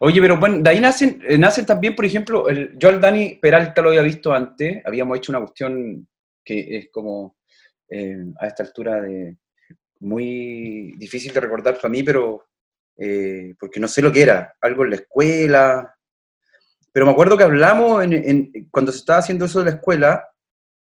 Oye, 0.00 0.20
pero 0.20 0.36
bueno, 0.36 0.58
de 0.58 0.68
ahí 0.70 0.80
nacen, 0.80 1.22
eh, 1.26 1.38
nacen 1.38 1.64
también, 1.64 1.94
por 1.94 2.04
ejemplo, 2.04 2.48
el, 2.48 2.76
yo 2.76 2.88
al 2.88 3.00
Dani 3.00 3.36
Peralta 3.40 3.80
lo 3.82 3.90
había 3.90 4.02
visto 4.02 4.32
antes, 4.32 4.82
habíamos 4.84 5.16
hecho 5.18 5.30
una 5.32 5.40
cuestión 5.40 6.06
que 6.44 6.76
es 6.76 6.88
como 6.90 7.36
eh, 7.88 8.16
a 8.40 8.48
esta 8.48 8.64
altura 8.64 9.00
de 9.00 9.36
muy 10.00 10.94
difícil 10.98 11.32
de 11.32 11.40
recordar 11.40 11.76
para 11.76 11.88
mí, 11.88 12.02
pero 12.02 12.44
eh, 12.96 13.54
porque 13.58 13.80
no 13.80 13.88
sé 13.88 14.02
lo 14.02 14.12
que 14.12 14.22
era, 14.22 14.54
algo 14.60 14.84
en 14.84 14.90
la 14.90 14.96
escuela. 14.96 15.94
Pero 16.92 17.06
me 17.06 17.12
acuerdo 17.12 17.36
que 17.36 17.44
hablamos 17.44 18.04
cuando 18.70 18.92
se 18.92 18.98
estaba 18.98 19.20
haciendo 19.20 19.46
eso 19.46 19.60
de 19.60 19.66
la 19.66 19.76
escuela, 19.76 20.28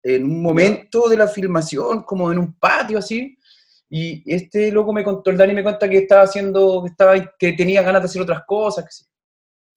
en 0.03 0.25
un 0.25 0.43
momento 0.43 1.09
de 1.09 1.17
la 1.17 1.29
filmación, 1.29 2.03
como 2.03 2.33
en 2.33 2.39
un 2.39 2.55
patio 2.55 2.99
así, 2.99 3.37
y 3.91 4.23
este 4.33 4.71
loco 4.71 4.93
me 4.93 5.05
contó, 5.05 5.31
el 5.31 5.37
Dani 5.37 5.55
me 5.55 5.63
cuenta 5.63 5.89
que 5.89 5.99
estaba 5.99 6.23
haciendo, 6.23 6.83
que, 6.85 6.91
estaba, 6.91 7.35
que 7.39 7.53
tenía 7.53 7.83
ganas 7.83 8.03
de 8.03 8.07
hacer 8.07 8.23
otras 8.23 8.43
cosas, 8.47 9.09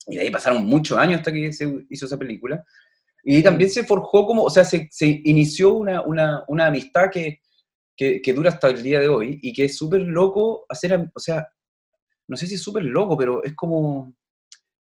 y 0.08 0.16
de 0.16 0.22
ahí 0.22 0.32
pasaron 0.32 0.66
muchos 0.66 0.98
años 0.98 1.20
hasta 1.20 1.32
que 1.32 1.54
se 1.54 1.86
hizo 1.90 2.06
esa 2.06 2.18
película. 2.18 2.64
Y 3.24 3.44
también 3.44 3.70
se 3.70 3.84
forjó 3.84 4.26
como, 4.26 4.44
o 4.44 4.50
sea, 4.50 4.64
se, 4.64 4.88
se 4.92 5.22
inició 5.26 5.74
una, 5.74 6.02
una, 6.02 6.44
una 6.48 6.68
amistad 6.68 7.10
que, 7.12 7.42
que, 7.96 8.22
que, 8.22 8.34
dura 8.34 8.50
hasta 8.50 8.70
el 8.70 8.82
día 8.82 9.00
de 9.00 9.08
hoy 9.08 9.40
y 9.44 9.54
que 9.54 9.66
es 9.66 9.78
súper 9.78 10.02
loco 10.02 10.66
hacer, 10.70 11.12
o 11.14 11.20
sea, 11.20 11.48
no 12.32 12.38
sé 12.38 12.48
si 12.48 12.56
es 12.56 12.64
súper 12.64 12.86
loco, 12.86 13.18
pero 13.18 13.44
es 13.44 13.54
como 13.54 14.16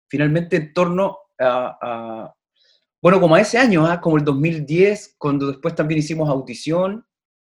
finalmente 0.07 0.55
en 0.55 0.73
torno 0.73 1.17
a, 1.37 2.33
bueno, 3.01 3.19
como 3.19 3.35
a 3.35 3.41
ese 3.41 3.57
año, 3.57 3.85
¿ah? 3.85 3.99
como 3.99 4.15
el 4.15 4.23
2010, 4.23 5.15
cuando 5.17 5.47
después 5.47 5.75
también 5.75 5.99
hicimos 5.99 6.29
audición, 6.29 7.05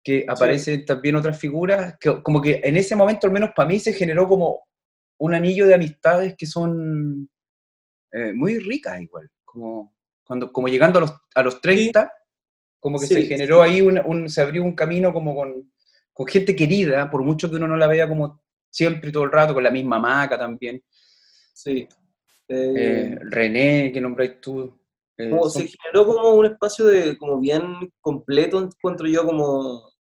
que 0.03 0.23
aparecen 0.27 0.85
también 0.85 1.15
otras 1.15 1.39
figuras, 1.39 1.95
que 1.99 2.21
como 2.21 2.39
que 2.39 2.61
en 2.63 2.77
ese 2.77 2.95
momento, 2.95 3.25
al 3.25 3.33
menos 3.33 3.49
para 3.55 3.67
mí, 3.67 3.79
se 3.79 3.91
generó 3.91 4.27
como 4.27 4.67
un 5.17 5.33
anillo 5.33 5.65
de 5.65 5.73
amistades 5.73 6.35
que 6.37 6.45
son 6.45 7.27
eh, 8.11 8.33
muy 8.33 8.59
ricas 8.59 9.01
igual, 9.01 9.31
como, 9.43 9.95
cuando, 10.23 10.53
como 10.53 10.67
llegando 10.67 10.99
a 10.99 11.01
los, 11.01 11.13
a 11.33 11.41
los 11.41 11.59
30, 11.59 12.11
como 12.79 12.99
que 12.99 13.07
se 13.07 13.23
generó 13.23 13.63
ahí, 13.63 13.81
un, 13.81 14.29
se 14.29 14.41
abrió 14.41 14.63
un 14.63 14.75
camino 14.75 15.11
como 15.11 15.33
con, 15.33 15.73
con 16.13 16.27
gente 16.27 16.55
querida, 16.55 17.09
por 17.09 17.23
mucho 17.23 17.49
que 17.49 17.55
uno 17.55 17.67
no 17.67 17.77
la 17.77 17.87
vea 17.87 18.07
como 18.07 18.43
siempre 18.69 19.09
y 19.09 19.11
todo 19.11 19.23
el 19.23 19.31
rato, 19.31 19.53
con 19.53 19.63
la 19.63 19.71
misma 19.71 19.99
maca 19.99 20.37
también. 20.37 20.81
Sí. 21.53 21.87
Eh, 22.47 22.73
eh, 22.77 23.19
René, 23.21 23.91
que 23.91 23.99
nombráis 23.99 24.39
tú. 24.39 24.79
Eh, 25.17 25.31
se 25.49 25.67
generó 25.67 26.05
como 26.05 26.29
un 26.31 26.45
espacio 26.45 26.85
de 26.85 27.17
como 27.17 27.39
bien 27.39 27.91
completo, 27.99 28.61
encuentro 28.61 29.07
yo 29.07 29.25
como... 29.25 29.91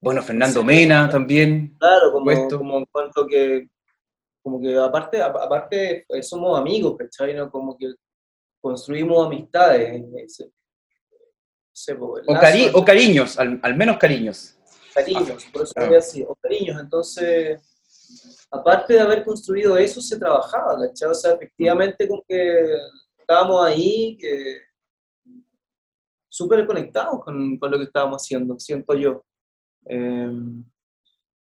Bueno, 0.00 0.22
Fernando 0.22 0.62
Mena 0.62 1.08
también. 1.08 1.76
Claro, 1.78 2.12
como, 2.12 2.48
como 2.48 2.78
en 2.78 2.86
cuanto 2.86 3.26
que, 3.26 3.66
como 4.40 4.60
que 4.60 4.76
aparte, 4.76 5.20
aparte 5.20 6.06
somos 6.22 6.56
amigos, 6.56 6.96
¿cachai? 6.96 7.34
¿no? 7.34 7.50
Como 7.50 7.76
que 7.76 7.94
construimos 8.60 9.26
amistades. 9.26 10.00
o, 12.72 12.84
cariños, 12.84 13.36
al, 13.40 13.58
al 13.60 13.76
menos 13.76 13.98
cariños 13.98 14.57
cariños, 14.98 15.44
por 15.52 15.62
eso 15.62 15.72
voy 15.76 15.94
así, 15.96 16.24
o 16.26 16.34
cariños. 16.36 16.80
Entonces, 16.80 17.60
aparte 18.50 18.94
de 18.94 19.00
haber 19.00 19.24
construido 19.24 19.76
eso, 19.76 20.00
se 20.00 20.18
trabajaba, 20.18 20.78
¿cachai? 20.78 21.10
O 21.10 21.14
sea, 21.14 21.32
efectivamente, 21.34 22.08
con 22.08 22.22
que 22.26 22.74
estábamos 23.18 23.64
ahí, 23.64 24.16
que 24.18 24.60
súper 26.28 26.66
conectados 26.66 27.24
con, 27.24 27.58
con, 27.58 27.70
lo 27.70 27.78
que 27.78 27.84
estábamos 27.84 28.22
haciendo, 28.22 28.58
siento 28.58 28.94
yo. 28.94 29.24
Em, 29.84 30.64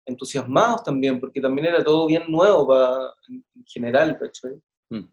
entusiasmados 0.07 0.83
también, 0.83 1.21
porque 1.21 1.41
también 1.41 1.67
era 1.67 1.85
todo 1.85 2.07
bien 2.07 2.25
nuevo 2.29 2.67
para, 2.67 3.13
en 3.29 3.45
general, 3.67 4.19
¿cachai? 4.19 4.61
Mm. 4.89 5.09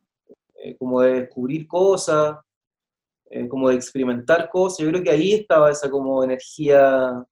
Eh, 0.63 0.77
como 0.77 1.01
de 1.01 1.21
descubrir 1.21 1.67
cosas, 1.67 2.37
eh, 3.29 3.47
como 3.47 3.69
de 3.69 3.75
experimentar 3.75 4.49
cosas. 4.49 4.79
Yo 4.79 4.89
creo 4.89 5.03
que 5.03 5.11
ahí 5.11 5.33
estaba 5.33 5.71
esa 5.71 5.89
como 5.89 6.23
energía 6.23 7.25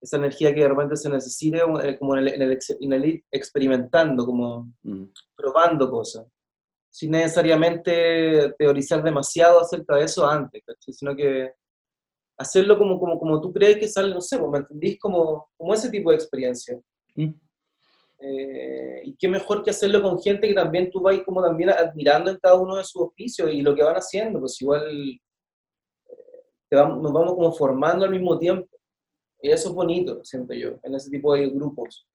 esa 0.00 0.16
energía 0.16 0.54
que 0.54 0.62
de 0.62 0.68
repente 0.68 0.96
se 0.96 1.10
necesita 1.10 1.58
eh, 1.82 1.98
como 1.98 2.16
en 2.16 2.28
el, 2.28 2.42
en 2.42 2.92
el, 2.92 3.24
experimentando, 3.30 4.24
como 4.24 4.72
mm. 4.82 5.04
probando 5.36 5.90
cosas, 5.90 6.26
sin 6.90 7.10
necesariamente 7.12 8.54
teorizar 8.58 9.02
demasiado 9.02 9.60
acerca 9.60 9.96
de 9.96 10.04
eso 10.04 10.26
antes, 10.26 10.62
sino 10.90 11.14
que 11.14 11.52
hacerlo 12.38 12.78
como, 12.78 12.98
como, 12.98 13.18
como 13.18 13.40
tú 13.40 13.52
crees 13.52 13.76
que 13.76 13.88
sale, 13.88 14.14
no 14.14 14.20
sé, 14.20 14.38
pues, 14.38 14.50
¿me 14.50 14.58
entendís? 14.58 14.98
Como, 14.98 15.50
como 15.56 15.74
ese 15.74 15.90
tipo 15.90 16.10
de 16.10 16.16
experiencia. 16.16 16.80
Mm. 17.14 17.34
Eh, 18.22 19.02
y 19.04 19.16
qué 19.16 19.28
mejor 19.28 19.62
que 19.62 19.70
hacerlo 19.70 20.02
con 20.02 20.20
gente 20.20 20.48
que 20.48 20.54
también 20.54 20.90
tú 20.90 21.00
vas 21.00 21.18
como 21.24 21.42
también 21.42 21.70
admirando 21.70 22.30
en 22.30 22.38
cada 22.38 22.54
uno 22.56 22.76
de 22.76 22.84
sus 22.84 23.02
oficios 23.02 23.50
y 23.50 23.62
lo 23.62 23.74
que 23.74 23.82
van 23.82 23.96
haciendo, 23.96 24.40
pues 24.40 24.60
igual 24.60 24.84
eh, 24.90 26.70
nos 26.70 27.12
vamos 27.12 27.34
como 27.34 27.52
formando 27.52 28.04
al 28.04 28.10
mismo 28.10 28.38
tiempo. 28.38 28.79
Y 29.42 29.50
eso 29.50 29.68
es 29.70 29.74
bonito, 29.74 30.22
siento 30.24 30.52
yo, 30.54 30.78
en 30.82 30.94
ese 30.94 31.10
tipo 31.10 31.34
de 31.34 31.48
grupos. 31.48 32.06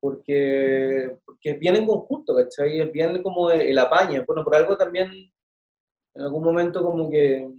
Porque, 0.00 1.18
porque 1.24 1.50
es 1.50 1.58
bien 1.58 1.76
en 1.76 1.86
conjunto, 1.86 2.34
¿cachai? 2.34 2.80
Es 2.80 2.92
bien 2.92 3.22
como 3.22 3.50
el, 3.50 3.78
apaño. 3.78 4.24
Bueno, 4.26 4.44
por 4.44 4.54
algo 4.54 4.76
también, 4.76 5.10
en 6.14 6.22
algún 6.22 6.42
momento 6.42 6.82
como 6.82 7.10
que 7.10 7.50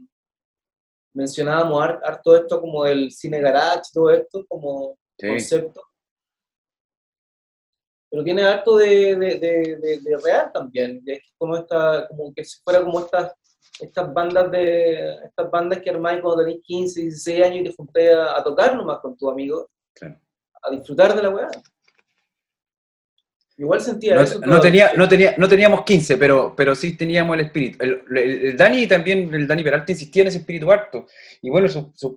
mencionábamos 1.14 1.82
harto 1.82 2.36
esto 2.36 2.62
como 2.62 2.86
el 2.86 3.12
cine 3.12 3.42
garage, 3.42 3.90
todo 3.94 4.12
esto 4.12 4.46
como 4.48 4.98
concepto. 5.20 5.82
Pero 8.10 8.24
tiene 8.24 8.44
harto 8.44 8.78
de, 8.78 9.16
de, 9.16 9.40
de, 9.40 10.00
de 10.00 10.18
real 10.24 10.52
también, 10.54 11.04
es 11.06 11.34
como, 11.38 11.58
esta, 11.58 12.08
como 12.08 12.34
que 12.34 12.46
si 12.46 12.62
fuera 12.64 12.84
como 12.84 13.00
estas 13.02 13.34
estas 13.80 14.14
bandas 14.14 14.52
de 14.52 15.16
estas 15.26 15.52
bandas 15.52 15.80
que 15.80 15.90
armáis 15.90 16.22
cuando 16.22 16.44
tenéis 16.44 16.62
15, 16.64 17.02
16 17.02 17.44
años 17.44 17.60
y 17.60 17.64
te 17.64 17.76
junté 17.76 18.14
a, 18.14 18.44
tocar 18.44 18.76
nomás 18.76 19.00
con 19.00 19.16
tu 19.16 19.30
amigo, 19.30 19.70
a 20.62 20.72
disfrutar 20.72 21.16
de 21.16 21.24
la 21.24 21.30
weá. 21.30 21.50
Igual 23.60 23.82
sentía 23.82 24.16
no, 24.16 24.22
eso. 24.22 24.40
No, 24.40 24.60
tenía, 24.60 24.92
no, 24.96 25.08
tenía, 25.08 25.34
no 25.38 25.48
teníamos 25.48 25.84
15, 25.84 26.18
pero, 26.18 26.54
pero 26.56 26.76
sí 26.76 26.96
teníamos 26.96 27.36
el 27.36 27.46
espíritu. 27.46 27.84
El, 27.84 28.56
Dani 28.56 28.86
también, 28.86 29.34
el 29.34 29.48
Dani 29.48 29.64
Peralta 29.64 29.92
insistía 29.92 30.22
en 30.22 30.28
ese 30.28 30.38
espíritu 30.40 30.72
harto. 30.72 31.08
Y 31.42 31.50
bueno, 31.50 31.68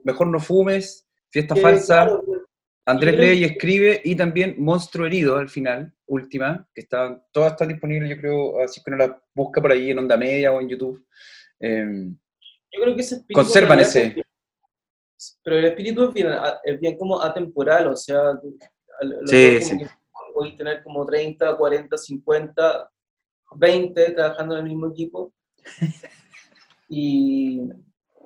mejor 0.04 0.26
no 0.26 0.38
fumes, 0.38 1.08
fiesta 1.30 1.56
falsa. 1.56 2.10
Andrés 2.84 3.16
lee 3.16 3.40
y 3.40 3.44
escribe, 3.44 4.00
y 4.04 4.16
también 4.16 4.56
Monstruo 4.58 5.06
Herido 5.06 5.36
al 5.36 5.48
final, 5.48 5.94
última, 6.06 6.66
que 6.74 6.82
está, 6.82 7.22
todas 7.30 7.52
están 7.52 7.68
disponibles, 7.68 8.10
yo 8.10 8.16
creo, 8.16 8.60
así 8.62 8.82
que 8.82 8.90
uno 8.90 9.06
la 9.06 9.22
busca 9.34 9.62
por 9.62 9.72
ahí 9.72 9.90
en 9.90 9.98
Onda 9.98 10.16
Media 10.16 10.52
o 10.52 10.60
en 10.60 10.68
YouTube. 10.68 11.06
Em, 11.60 12.16
Yo 12.72 12.82
creo 12.82 12.94
que 12.94 13.02
ese 13.02 13.16
espíritu 13.16 13.40
conservan 13.40 13.80
ese. 13.80 14.22
pero 15.44 15.58
el 15.58 15.66
espíritu 15.66 16.04
es 16.04 16.14
bien, 16.14 16.28
es 16.64 16.80
bien, 16.80 16.96
como 16.96 17.20
atemporal, 17.20 17.88
o 17.88 17.96
sea, 17.96 18.40
sí, 19.26 19.60
sí. 19.60 19.78
podéis 20.34 20.56
tener 20.56 20.82
como 20.82 21.04
30, 21.04 21.56
40, 21.56 21.96
50, 21.96 22.90
20 23.56 24.10
trabajando 24.12 24.56
en 24.56 24.64
el 24.64 24.70
mismo 24.70 24.88
equipo. 24.88 25.32
Y 26.92 27.60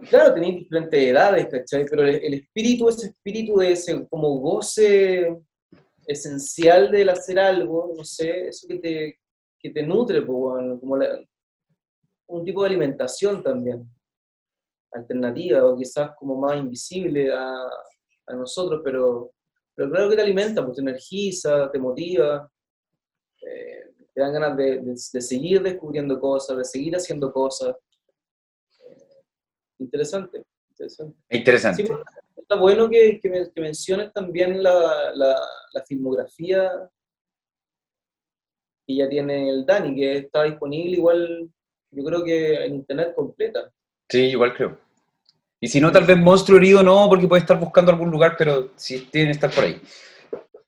claro, 0.09 0.33
tenéis 0.33 0.61
diferentes 0.61 0.99
edades, 0.99 1.49
¿cachai? 1.51 1.85
Pero 1.85 2.07
el, 2.07 2.33
espíritu, 2.33 2.89
ese 2.89 3.09
espíritu 3.09 3.59
de 3.59 3.73
ese 3.73 4.09
como 4.09 4.39
goce 4.39 5.37
esencial 6.07 6.91
del 6.91 7.11
hacer 7.11 7.39
algo, 7.39 7.93
no 7.95 8.03
sé, 8.05 8.49
eso 8.49 8.67
que 8.67 8.79
te, 8.79 9.19
que 9.59 9.69
te 9.69 9.83
nutre, 9.83 10.23
pues, 10.23 10.39
bueno, 10.39 10.81
como 10.81 10.97
la, 10.97 11.21
un 12.27 12.45
tipo 12.45 12.63
de 12.63 12.69
alimentación 12.69 13.43
también, 13.43 13.89
alternativa 14.93 15.65
o 15.65 15.77
quizás 15.77 16.13
como 16.17 16.37
más 16.37 16.57
invisible 16.57 17.33
a, 17.33 17.69
a 18.27 18.35
nosotros, 18.35 18.81
pero, 18.85 19.33
pero 19.75 19.91
claro 19.91 20.09
que 20.09 20.17
te 20.17 20.23
alimenta, 20.23 20.65
pues 20.65 20.77
te 20.77 20.83
energiza, 20.83 21.71
te 21.71 21.79
motiva, 21.79 22.51
eh, 23.43 23.93
te 24.13 24.21
dan 24.21 24.33
ganas 24.33 24.57
de, 24.57 24.81
de, 24.81 24.97
seguir 24.97 25.63
descubriendo 25.63 26.19
cosas, 26.21 26.57
de 26.57 26.65
seguir 26.65 26.95
haciendo 26.95 27.33
cosas. 27.33 27.77
Eh, 28.87 29.23
interesante, 29.81 30.45
interesante. 30.71 31.17
Interesante. 31.31 31.85
está 32.37 32.57
bueno 32.57 32.89
que, 32.89 33.19
que, 33.21 33.51
menciones 33.61 34.13
también 34.13 34.63
la, 34.63 35.13
la, 35.15 35.37
la 35.73 35.85
filmografía 35.85 36.71
que 38.87 38.97
ya 38.97 39.09
tiene 39.09 39.49
el 39.49 39.65
Dani, 39.65 39.95
que 39.95 40.19
está 40.19 40.45
disponible 40.45 40.97
igual 40.97 41.51
yo 41.95 42.05
creo 42.05 42.25
que 42.25 42.65
en 42.65 42.75
internet 42.75 43.13
completa. 43.15 43.71
Sí, 44.09 44.21
igual 44.27 44.55
creo. 44.55 44.79
Y 45.61 45.69
si 45.69 45.81
no, 45.81 45.91
tal 45.91 46.05
vez 46.05 46.17
Monstruo 46.19 46.59
Herido 46.59 46.83
no, 46.83 47.09
porque 47.09 47.27
puede 47.27 47.41
estar 47.41 47.59
buscando 47.59 47.91
algún 47.91 48.11
lugar, 48.11 48.35
pero 48.37 48.73
sí 48.77 49.09
tiene 49.11 49.29
que 49.29 49.33
estar 49.33 49.51
por 49.51 49.65
ahí. 49.65 49.81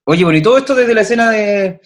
Oye, 0.04 0.24
bueno, 0.24 0.38
y 0.38 0.42
todo 0.42 0.56
esto 0.56 0.74
desde 0.74 0.94
la 0.94 1.02
escena 1.02 1.30
de, 1.30 1.80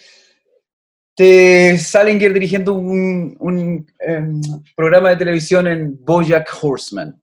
de 1.17 1.77
Salinger 1.77 2.33
dirigiendo 2.33 2.73
un, 2.73 3.35
un 3.39 3.85
em, 3.99 4.41
programa 4.75 5.09
de 5.09 5.17
televisión 5.17 5.67
en 5.67 5.97
Bojack 6.05 6.49
Horseman. 6.61 7.21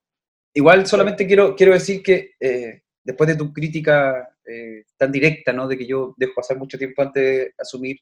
Igual 0.53 0.87
solamente 0.87 1.27
quiero, 1.27 1.55
quiero 1.55 1.73
decir 1.73 2.03
que 2.03 2.33
eh, 2.41 2.83
después 3.03 3.29
de 3.29 3.37
tu 3.37 3.53
crítica 3.53 4.29
eh, 4.45 4.85
tan 4.97 5.13
directa, 5.13 5.53
¿no? 5.53 5.69
De 5.69 5.79
que 5.79 5.87
yo 5.87 6.15
dejo 6.17 6.35
pasar 6.35 6.59
mucho 6.59 6.77
tiempo 6.77 7.01
antes 7.01 7.23
de 7.23 7.55
asumir 7.59 7.97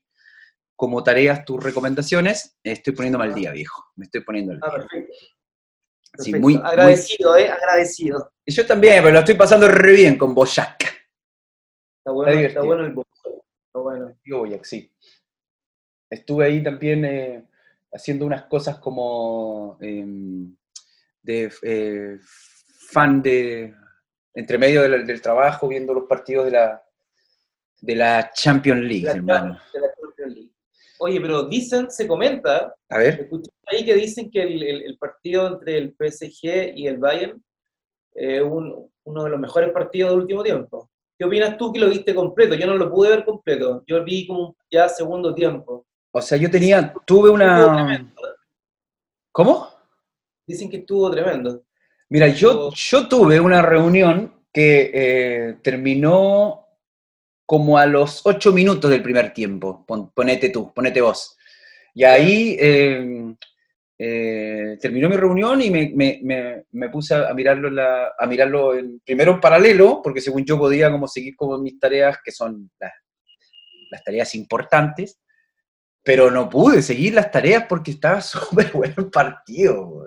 como 0.77 1.03
tareas 1.03 1.45
tus 1.45 1.63
recomendaciones, 1.65 2.59
estoy 2.63 2.95
poniendo 2.95 3.19
mal 3.19 3.35
día, 3.35 3.51
viejo. 3.51 3.87
Me 3.97 4.05
estoy 4.05 4.21
poniendo 4.21 4.53
al 4.53 4.61
ah, 4.63 4.87
día. 4.93 5.07
Sí, 6.19 6.31
Perfecto. 6.33 6.39
muy- 6.41 6.61
agradecido, 6.63 7.37
¿eh? 7.37 7.49
Agradecido. 7.49 8.33
Y 8.45 8.53
yo 8.53 8.67
también, 8.67 9.03
pero 9.03 9.15
lo 9.15 9.19
estoy 9.21 9.35
pasando 9.35 9.67
re 9.69 9.93
bien 9.93 10.17
con 10.19 10.35
Boyac. 10.35 10.83
Está 10.83 12.13
bueno, 12.13 12.41
Está 12.41 12.63
bueno 12.63 12.85
el 12.87 12.93
boxeo. 12.93 13.45
Está 13.67 13.81
bueno. 13.81 14.17
Digo 14.25 14.39
Boyac, 14.39 14.65
sí. 14.65 14.93
Estuve 16.11 16.45
ahí 16.45 16.63
también 16.63 17.05
eh, 17.05 17.49
haciendo 17.93 18.25
unas 18.27 18.45
cosas 18.45 18.79
como 18.79 19.77
em, 19.81 20.55
de 21.23 21.51
eh, 21.63 22.19
fan 22.91 23.21
de, 23.23 23.75
entre 24.35 24.59
medio 24.59 24.83
del, 24.83 25.07
del 25.07 25.21
trabajo, 25.21 25.67
viendo 25.69 25.93
los 25.93 26.05
partidos 26.05 26.45
de 26.45 26.51
la, 26.53 26.83
de 27.81 27.95
la 27.97 28.31
Champions 28.33 28.83
League, 28.83 29.05
La- 29.05 29.13
hermano. 29.13 29.61
de 29.73 29.81
la. 29.81 29.86
Oye, 30.99 31.21
pero 31.21 31.45
dicen, 31.45 31.91
se 31.91 32.07
comenta, 32.07 32.75
A 32.89 32.99
ver, 32.99 33.21
escuché 33.21 33.51
ahí 33.67 33.85
que 33.85 33.95
dicen 33.95 34.31
que 34.31 34.43
el, 34.43 34.63
el- 34.63 34.83
el 34.85 34.99
partido 34.99 35.47
entre 35.49 35.79
el 35.79 35.95
PSG 35.95 36.73
y 36.77 36.87
el 36.87 36.99
Bayern 36.99 37.43
es 38.15 38.43
un- 38.43 38.91
uno 39.05 39.25
de 39.25 39.31
los 39.31 39.39
mejores 39.41 39.71
partidos 39.73 40.11
del 40.11 40.21
último 40.21 40.43
tiempo. 40.43 40.89
¿Qué 41.19 41.25
opinas 41.25 41.57
tú 41.57 41.73
que 41.73 41.81
lo 41.81 41.89
viste 41.89 42.15
completo? 42.15 42.55
Yo 42.55 42.67
no 42.67 42.77
lo 42.77 42.91
pude 42.91 43.11
ver 43.11 43.25
completo. 43.25 43.83
Yo 43.87 44.03
vi 44.05 44.27
como 44.27 44.57
ya 44.71 44.89
segundo 44.89 45.35
tiempo. 45.35 45.87
o 46.13 46.21
sea, 46.23 46.39
yo 46.39 46.51
tenía, 46.51 46.95
tuve 47.07 47.29
una... 47.31 48.11
¿Cómo? 49.33 49.69
Dicen 50.47 50.71
que 50.71 50.79
estuvo 50.79 51.11
tremendo. 51.11 51.63
Mira, 52.09 52.29
yo, 52.29 52.71
yo 52.73 53.09
tuve 53.09 53.39
una 53.41 53.61
reunión 53.63 54.33
que 54.53 54.91
eh, 54.95 55.59
terminó 55.63 56.66
como 57.47 57.79
a 57.79 57.87
los 57.87 58.23
ocho 58.27 58.53
minutos 58.53 58.91
del 58.91 59.03
primer 59.03 59.33
tiempo. 59.33 59.85
Pon- 59.87 60.11
ponete 60.13 60.51
tú, 60.51 60.73
ponete 60.75 61.01
vos. 61.01 61.37
Y 61.95 62.05
ahí 62.05 62.57
eh, 62.61 63.35
eh, 63.99 64.77
terminó 64.81 65.09
mi 65.09 65.17
reunión 65.17 65.63
y 65.63 65.71
me, 65.71 65.91
me- 65.95 66.21
me- 66.23 66.65
me 66.73 66.89
puse 66.91 67.15
a 67.15 67.33
mirarlo, 67.35 67.71
la- 67.71 68.13
a 68.19 68.27
mirarlo 68.27 68.75
en- 68.77 69.01
primero 69.01 69.33
en 69.33 69.41
paralelo, 69.41 70.01
porque 70.03 70.21
según 70.21 70.45
yo 70.45 70.59
podía 70.59 70.91
como 70.91 71.09
seguir 71.09 71.35
con 71.37 71.63
mis 71.63 71.79
tareas, 71.79 72.19
que 72.25 72.33
son 72.33 72.71
las, 72.79 72.93
las 73.91 74.05
tareas 74.05 74.35
importantes, 74.35 75.19
pero 76.03 76.31
no 76.31 76.49
pude 76.49 76.83
seguir 76.83 77.15
las 77.15 77.31
tareas 77.31 77.67
porque 77.69 77.93
estaba 77.93 78.21
súper 78.67 78.71
bueno 78.73 78.95
el 78.99 79.11
partido. 79.11 80.05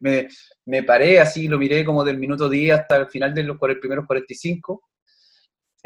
Me, 0.00 0.28
me- 0.66 0.82
paré 0.82 1.20
así, 1.20 1.48
lo 1.48 1.58
miré 1.58 1.84
como 1.84 2.04
del 2.04 2.18
minuto 2.18 2.48
10 2.48 2.78
hasta 2.80 2.96
el 2.96 3.06
final 3.08 3.34
de 3.34 3.42
los 3.44 3.58
primeros 3.58 4.06
45. 4.06 4.82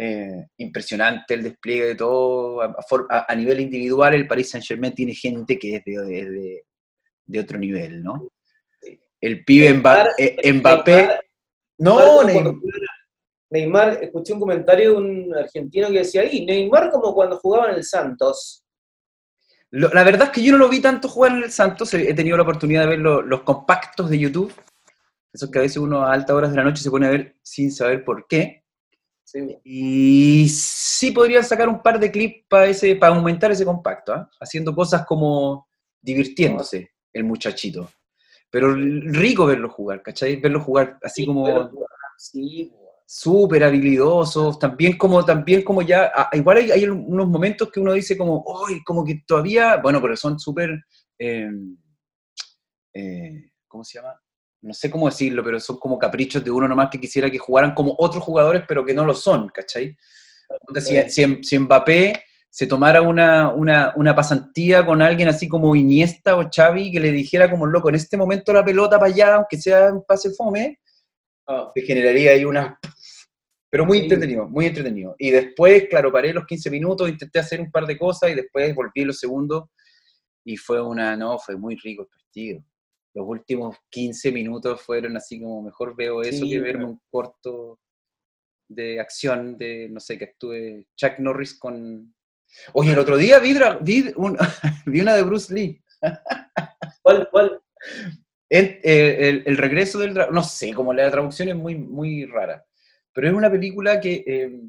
Eh, 0.00 0.47
impresionante 0.59 1.35
el 1.35 1.43
despliegue 1.43 1.87
de 1.87 1.95
todo. 1.97 2.61
A, 2.62 3.35
nivel 3.35 3.59
individual, 3.61 4.14
el 4.14 4.28
Paris 4.28 4.50
Saint-Germain 4.50 4.95
tiene 4.95 5.12
gente 5.12 5.59
que 5.59 5.75
es 5.76 5.85
de, 5.85 5.99
de- 5.99 6.31
de- 6.31 6.64
de 7.26 7.40
otro 7.40 7.59
nivel, 7.59 8.02
¿no? 8.05 8.31
El 9.21 9.45
pibe 9.45 9.75
Mba- 9.75 10.11
eh, 10.17 10.52
Mbappé. 10.52 10.93
Neymar- 10.93 11.21
No, 11.78 12.23
Neymar 12.23 12.45
Neymar. 12.45 12.55
Neymar, 13.50 13.99
escuché 14.05 14.33
un 14.35 14.40
comentario 14.40 14.93
de 14.93 14.97
un 14.99 15.35
argentino 15.35 15.88
que 15.88 15.99
decía 15.99 16.21
ahí, 16.21 16.45
Neymar 16.47 16.90
como 16.93 17.12
cuando 17.12 17.37
jugaba 17.38 17.71
en 17.71 17.76
el 17.76 17.85
Santos. 17.85 18.62
Lo- 19.71 19.88
la 19.88 20.05
verdad 20.05 20.28
es 20.28 20.31
que 20.31 20.43
yo 20.45 20.52
no 20.52 20.59
lo 20.59 20.69
vi 20.69 20.81
tanto 20.81 21.09
jugar 21.09 21.33
en 21.33 21.43
el 21.43 21.50
Santos, 21.50 21.93
he 21.95 22.09
he 22.09 22.14
tenido 22.14 22.37
la 22.37 22.45
oportunidad 22.45 22.83
de 22.85 22.88
ver 22.90 22.99
lo- 23.00 23.21
los 23.23 23.43
compactos 23.43 24.09
de 24.09 24.19
YouTube, 24.21 24.52
esos 25.33 25.50
que 25.50 25.59
a 25.59 25.62
veces 25.62 25.78
uno 25.78 26.02
a 26.05 26.12
altas 26.12 26.37
horas 26.37 26.50
de 26.50 26.57
la 26.57 26.64
noche 26.64 26.83
se 26.83 26.90
pone 26.90 27.07
a 27.07 27.11
ver 27.11 27.37
sin 27.43 27.73
saber 27.73 28.05
por 28.05 28.26
qué. 28.28 28.64
Sí. 29.30 29.58
Y 29.62 30.49
sí 30.49 31.11
podrían 31.11 31.44
sacar 31.44 31.68
un 31.68 31.82
par 31.82 32.00
de 32.00 32.11
clips 32.11 32.47
para 32.49 32.64
ese, 32.64 32.97
para 32.97 33.14
aumentar 33.14 33.50
ese 33.50 33.62
compacto, 33.62 34.14
¿ah? 34.14 34.30
haciendo 34.40 34.75
cosas 34.75 35.04
como 35.04 35.68
divirtiéndose 36.00 36.92
el 37.12 37.25
muchachito. 37.25 37.90
Pero 38.49 38.75
rico 38.75 39.44
verlo 39.44 39.68
jugar, 39.68 40.00
¿cachai? 40.00 40.37
Verlo 40.37 40.61
jugar 40.61 40.99
así 41.02 41.26
como 41.26 41.70
sí, 42.16 42.73
súper 43.04 43.64
habilidosos, 43.64 44.58
también 44.58 44.97
como, 44.97 45.23
también 45.23 45.62
como 45.62 45.82
ya, 45.82 46.11
ah, 46.14 46.30
igual 46.32 46.56
hay, 46.56 46.70
hay 46.70 46.85
unos 46.87 47.28
momentos 47.28 47.71
que 47.71 47.80
uno 47.80 47.93
dice 47.93 48.17
como, 48.17 48.43
¡ay! 48.67 48.82
como 48.82 49.04
que 49.04 49.25
todavía, 49.26 49.76
bueno, 49.76 50.00
pero 50.00 50.17
son 50.17 50.38
súper, 50.41 50.71
eh, 51.19 51.50
eh, 52.95 53.50
¿cómo 53.67 53.84
se 53.84 53.99
llama? 53.99 54.19
No 54.60 54.75
sé 54.75 54.90
cómo 54.90 55.06
decirlo, 55.08 55.42
pero 55.44 55.60
son 55.60 55.78
como 55.78 55.99
caprichos 55.99 56.42
de 56.44 56.50
uno 56.50 56.66
nomás 56.66 56.88
que 56.90 57.00
quisiera 57.00 57.30
que 57.30 57.38
jugaran 57.38 57.75
como 57.75 57.94
otros 57.99 58.23
jugadores, 58.25 58.64
pero 58.66 58.84
que 58.84 58.94
no 58.94 59.04
lo 59.04 59.14
son, 59.14 59.49
¿cachai? 59.49 59.97
Onda, 60.68 60.80
Si, 60.80 61.10
si, 61.10 61.44
si 61.44 61.58
Mbappé 61.58 62.25
se 62.50 62.66
tomara 62.66 63.02
una, 63.02 63.52
una, 63.52 63.92
una 63.97 64.14
pasantía 64.14 64.84
con 64.84 65.00
alguien 65.02 65.28
así 65.28 65.47
como 65.49 65.76
Iniesta 65.76 66.36
o 66.36 66.49
Xavi, 66.50 66.90
que 66.90 66.99
le 67.00 67.12
dijera 67.12 67.50
como, 67.50 67.66
loco, 67.66 67.88
en 67.88 67.94
este 67.97 68.16
momento 68.16 68.52
la 68.52 68.64
pelota 68.64 68.99
para 68.99 69.12
allá, 69.12 69.34
aunque 69.36 69.58
sea 69.58 69.92
un 69.92 70.04
pase 70.04 70.30
fome, 70.30 70.78
Ah, 71.50 71.71
te 71.75 71.80
generaría 71.80 72.32
ahí 72.32 72.44
una... 72.44 72.78
Pero 73.71 73.86
muy 73.86 73.99
Sí. 73.99 74.02
entretenido, 74.04 74.47
muy 74.49 74.66
entretenido. 74.66 75.14
Y 75.18 75.30
después, 75.30 75.88
claro, 75.88 76.12
paré 76.12 76.32
los 76.34 76.44
15 76.47 76.71
minutos, 76.71 77.08
intenté 77.08 77.38
hacer 77.38 77.60
un 77.60 77.71
par 77.71 77.86
de 77.86 77.97
cosas 77.99 78.30
y 78.30 78.34
después 78.34 78.75
volví 78.75 79.04
los 79.04 79.18
segundos 79.18 79.64
y 80.44 80.56
fue 80.56 80.80
una, 80.82 81.16
no, 81.16 81.38
fue 81.38 81.56
muy 81.56 81.76
rico 81.76 82.02
el 82.02 82.08
partido. 82.08 82.64
Los 83.19 83.26
últimos 83.28 83.76
15 83.91 84.31
minutos 84.31 84.81
fueron 84.81 85.17
así 85.17 85.41
como, 85.41 85.61
mejor 85.63 85.97
veo 85.97 86.23
eso 86.23 86.45
Sí, 86.45 86.50
que 86.50 86.61
verme 86.61 86.85
claro. 86.85 86.89
un 86.93 87.00
corto 87.11 87.81
de 88.69 89.00
acción 89.00 89.57
de, 89.59 89.89
no 89.91 89.99
sé, 89.99 90.17
que 90.17 90.26
actúe 90.26 90.85
Chuck 90.97 91.19
Norris 91.19 91.59
con... 91.59 92.15
Oye, 92.75 92.93
el 92.93 92.99
otro 93.00 93.17
día 93.17 93.39
vi, 93.41 93.54
vi, 93.81 94.13
un- 94.17 94.39
vi 94.87 95.00
una 95.00 95.17
de 95.17 95.23
Bruce 95.25 95.52
Lee. 95.52 95.83
¿Cuál, 97.02 97.28
cuál? 97.31 97.61
El, 98.49 98.65
eh, 98.85 99.28
el- 99.28 99.43
el 99.47 99.57
regreso 99.57 99.99
del 99.99 100.15
dragón, 100.15 100.35
no 100.35 100.43
sé, 100.45 100.73
como 100.73 100.93
la 100.95 101.11
traducción 101.11 101.49
es 101.49 101.57
muy, 101.57 101.75
muy 101.75 102.25
rara, 102.26 102.65
pero 103.13 103.26
es 103.28 103.35
una 103.35 103.50
película 103.50 104.00
que 104.00 104.23
eh, 104.26 104.61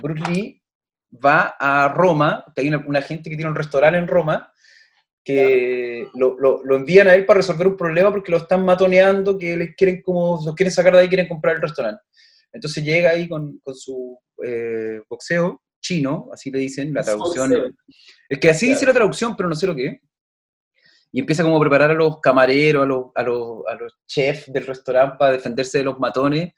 Bruce 0.00 0.30
Lee 0.30 0.62
va 1.12 1.56
a 1.58 1.88
Roma, 1.88 2.44
que 2.54 2.60
hay 2.62 2.68
una, 2.68 2.78
una 2.86 3.02
gente 3.02 3.28
que 3.28 3.36
tiene 3.36 3.50
un 3.50 3.56
restaurante 3.56 3.98
en 3.98 4.06
Roma, 4.08 4.52
que 5.32 6.08
lo, 6.14 6.38
lo- 6.40 6.64
lo 6.64 6.76
envían 6.76 7.06
a 7.06 7.14
él 7.14 7.26
para 7.26 7.38
resolver 7.40 7.66
un 7.66 7.76
problema 7.76 8.10
porque 8.10 8.32
lo 8.32 8.38
están 8.38 8.64
matoneando, 8.64 9.36
que 9.36 9.58
les 9.58 9.76
quieren 9.76 10.00
como, 10.00 10.40
los 10.42 10.54
quieren 10.54 10.72
sacar 10.72 10.94
de 10.94 11.00
ahí, 11.00 11.08
quieren 11.08 11.28
comprar 11.28 11.56
el 11.56 11.60
restaurante. 11.60 12.00
Entonces 12.50 12.82
llega 12.82 13.10
ahí 13.10 13.28
con, 13.28 13.58
con 13.58 13.74
su 13.74 14.18
eh, 14.42 15.02
boxeo 15.06 15.62
chino, 15.82 16.30
así 16.32 16.50
le 16.50 16.60
dicen, 16.60 16.94
la 16.94 17.02
traducción. 17.02 17.50
Boxeo. 17.50 17.70
Es 18.26 18.38
que 18.38 18.48
así 18.48 18.66
Claro. 18.66 18.74
dice 18.78 18.86
la 18.86 18.94
traducción, 18.94 19.36
pero 19.36 19.50
no 19.50 19.54
sé 19.54 19.66
lo 19.66 19.74
que 19.76 19.86
es. 19.86 20.00
Y 21.12 21.20
empieza 21.20 21.42
como 21.42 21.58
a 21.58 21.60
preparar 21.60 21.90
a 21.90 21.94
los 21.94 22.20
camareros, 22.20 22.82
a 22.84 22.86
los, 22.86 23.04
a 23.14 23.22
los, 23.22 23.66
a 23.68 23.74
los 23.74 23.98
chefs 24.06 24.50
del 24.50 24.66
restaurante 24.66 25.16
para 25.18 25.32
defenderse 25.32 25.76
de 25.76 25.84
los 25.84 25.98
matones. 25.98 26.54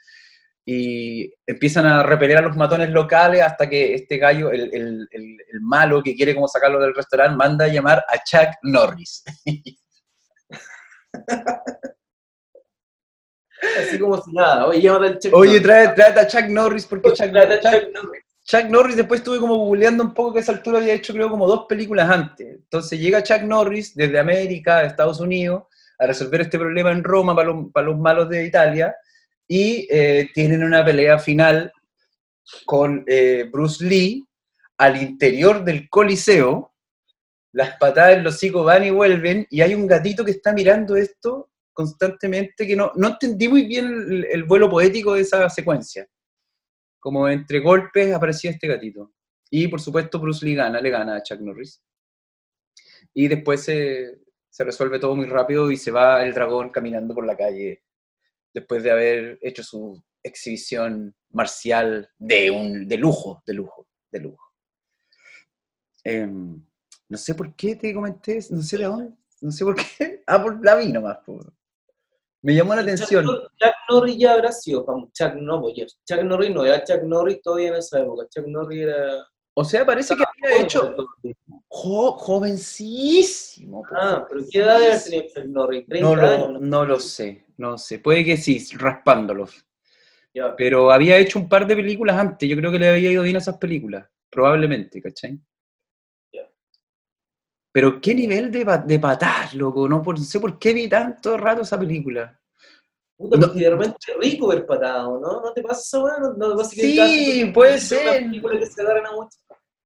Y 0.66 1.32
empiezan 1.46 1.86
a 1.86 2.02
repeler 2.02 2.36
a 2.38 2.42
los 2.42 2.56
matones 2.56 2.90
locales 2.90 3.40
hasta 3.42 3.68
que 3.68 3.94
este 3.94 4.18
gallo, 4.18 4.50
el, 4.52 4.72
el- 4.74 5.08
el- 5.10 5.36
el 5.52 5.60
malo 5.60 6.02
que 6.02 6.14
quiere 6.14 6.34
como 6.34 6.46
sacarlo 6.48 6.78
del 6.80 6.94
restaurante, 6.94 7.36
manda 7.36 7.64
a 7.64 7.68
llamar 7.68 8.04
a 8.08 8.18
Chuck 8.22 8.56
Norris. 8.62 9.24
Así 13.78 13.98
como 13.98 14.20
si 14.22 14.32
nada. 14.32 14.66
Oye, 14.66 14.88
al 14.88 15.18
Chuck 15.18 15.34
Oye, 15.34 15.48
Norris. 15.60 15.62
trae, 15.62 15.88
tráete 15.94 16.20
a 16.20 16.26
Chuck 16.26 16.48
Norris 16.48 16.86
porque 16.86 17.12
Chuck, 17.12 17.26
Chuck- 17.26 17.60
Chuck 17.60 17.92
Norris. 17.92 18.24
Chuck 18.44 18.64
Norris 18.70 18.96
después 18.96 19.20
estuve 19.20 19.38
como 19.38 19.56
googleando 19.56 20.02
un 20.02 20.14
poco 20.14 20.32
que 20.32 20.38
a 20.38 20.42
esa 20.42 20.52
altura 20.52 20.78
había 20.78 20.94
hecho 20.94 21.12
creo 21.12 21.28
como 21.30 21.46
dos 21.46 21.66
películas 21.68 22.08
antes. 22.10 22.46
Entonces 22.56 22.98
llega 22.98 23.22
Chuck 23.22 23.42
Norris 23.42 23.94
desde 23.94 24.18
América, 24.18 24.80
de 24.80 24.86
Estados 24.86 25.20
Unidos, 25.20 25.64
a 25.98 26.06
resolver 26.06 26.40
este 26.40 26.58
problema 26.58 26.90
en 26.90 27.04
Roma 27.04 27.34
para 27.34 27.48
los, 27.48 27.70
para 27.72 27.86
los 27.86 27.98
malos 27.98 28.28
de 28.28 28.44
Italia 28.44 28.94
y 29.52 29.88
eh, 29.90 30.30
tienen 30.32 30.62
una 30.62 30.84
pelea 30.84 31.18
final 31.18 31.72
con 32.64 33.02
eh, 33.08 33.48
Bruce 33.50 33.84
Lee 33.84 34.24
al 34.78 35.02
interior 35.02 35.64
del 35.64 35.88
Coliseo. 35.90 36.72
Las 37.52 37.76
patadas 37.76 38.18
en 38.18 38.22
los 38.22 38.36
hocico 38.36 38.62
van 38.62 38.84
y 38.84 38.90
vuelven 38.90 39.44
y 39.50 39.60
hay 39.60 39.74
un 39.74 39.88
gatito 39.88 40.24
que 40.24 40.30
está 40.30 40.52
mirando 40.52 40.94
esto 40.94 41.50
constantemente 41.72 42.64
que 42.64 42.76
no, 42.76 42.92
no 42.94 43.08
entendí 43.08 43.48
muy 43.48 43.64
bien 43.66 43.86
el- 43.86 44.24
el 44.26 44.44
vuelo 44.44 44.70
poético 44.70 45.14
de 45.14 45.22
esa 45.22 45.48
secuencia 45.50 46.06
como 47.00 47.28
entre 47.28 47.58
golpes 47.58 48.14
aparecía 48.14 48.52
este 48.52 48.68
gatito. 48.68 49.12
Y 49.50 49.66
por 49.66 49.80
supuesto 49.80 50.20
Bruce 50.20 50.46
Lee 50.46 50.54
gana, 50.54 50.80
le 50.80 50.90
gana 50.90 51.16
a 51.16 51.22
Chuck 51.24 51.40
Norris. 51.40 51.82
Y 53.14 53.26
después 53.26 53.64
se, 53.64 54.20
se 54.48 54.62
resuelve 54.62 55.00
todo 55.00 55.16
muy 55.16 55.26
rápido 55.26 55.72
y 55.72 55.76
se 55.76 55.90
va 55.90 56.22
el 56.24 56.34
dragón 56.34 56.70
caminando 56.70 57.14
por 57.14 57.26
la 57.26 57.36
calle 57.36 57.82
después 58.52 58.82
de 58.82 58.90
haber 58.90 59.38
hecho 59.42 59.62
su 59.62 60.02
exhibición 60.22 61.14
marcial 61.30 62.10
de, 62.18 62.50
un, 62.50 62.86
de 62.86 62.96
lujo, 62.96 63.42
de 63.46 63.54
lujo, 63.54 63.86
de 64.10 64.20
lujo. 64.20 64.52
Em, 66.04 66.62
no 67.08 67.18
sé 67.18 67.34
por 67.34 67.54
qué 67.54 67.76
te 67.76 67.92
comenté, 67.92 68.40
no 68.50 68.62
sé 68.62 68.78
de 68.78 68.84
dónde, 68.84 69.12
no 69.40 69.50
sé 69.50 69.64
por 69.64 69.76
qué. 69.76 70.20
Ah, 70.26 70.40
por 70.40 70.64
la 70.64 70.76
vi 70.76 70.92
nomás. 70.92 71.18
po. 71.26 71.40
Me 72.42 72.54
llamó 72.54 72.74
la 72.74 72.82
atención. 72.82 73.26
Chuck, 73.26 73.50
Chuck 73.58 73.74
Norris 73.90 74.16
ya 74.16 74.32
habrá 74.34 74.52
sido, 74.52 74.86
Chuck 75.12 75.34
no, 75.34 75.62
Chuck 75.74 76.22
Norris 76.22 76.50
no 76.54 76.64
era 76.64 76.84
Chuck 76.84 77.02
Norris 77.02 77.42
todavía 77.42 77.68
en 77.68 77.74
esa 77.74 78.00
época. 78.00 78.26
Chuck 78.28 78.46
Norris 78.46 78.82
era. 78.82 79.26
O 79.60 79.64
sea, 79.64 79.84
parece 79.84 80.16
que 80.16 80.24
había 80.24 80.62
hecho 80.62 80.94
jo- 81.68 82.12
jovencísimo. 82.12 83.82
Ah, 83.92 84.24
pero 84.28 84.42
¿qué 84.50 84.60
edad 84.60 85.02
Chuck 85.04 85.44
Norris? 85.46 85.86
30 85.86 86.08
No 86.08 86.16
lo, 86.16 86.58
no 86.60 86.84
lo 86.86 86.98
sé, 86.98 87.44
no 87.58 87.76
sé. 87.76 87.98
Puede 87.98 88.24
que 88.24 88.36
sí, 88.38 88.58
raspándolos. 88.76 89.66
Pero 90.56 90.90
había 90.90 91.18
hecho 91.18 91.38
un 91.38 91.48
par 91.48 91.66
de 91.66 91.76
películas 91.76 92.16
antes. 92.16 92.48
Yo 92.48 92.56
creo 92.56 92.72
que 92.72 92.78
le 92.78 92.88
había 92.88 93.10
ido 93.10 93.22
bien 93.22 93.36
a 93.36 93.40
esas 93.40 93.58
películas. 93.58 94.06
Probablemente, 94.30 95.02
¿cachai? 95.02 95.38
Ya. 96.32 96.48
Pero 97.72 98.00
qué 98.00 98.14
nivel 98.14 98.50
de, 98.50 98.64
de 98.86 98.98
patar, 98.98 99.52
loco. 99.54 99.86
No, 99.88 100.02
por- 100.02 100.18
no 100.18 100.24
sé 100.24 100.40
por 100.40 100.58
qué 100.58 100.72
vi 100.72 100.88
tanto 100.88 101.36
rato 101.36 101.62
esa 101.62 101.78
película. 101.78 102.40
Puta, 103.18 103.36
No. 103.36 103.48
de 103.48 103.68
repente 103.68 103.96
rico 104.18 104.46
ver 104.48 104.64
patado, 104.64 105.20
¿no? 105.20 105.42
¿No 105.42 105.52
te 105.52 105.62
pasa 105.62 105.80
esa? 105.98 106.18
¿No, 106.18 106.32
no 106.32 106.50
te 106.52 106.56
pasa 106.56 106.74
que 106.74 106.80
Sí, 106.80 107.50
puede 107.52 107.78
ser. 107.78 108.30
que 108.30 108.66
se 108.66 108.80
agarran 108.80 109.06
a 109.06 109.12
mucho? 109.12 109.36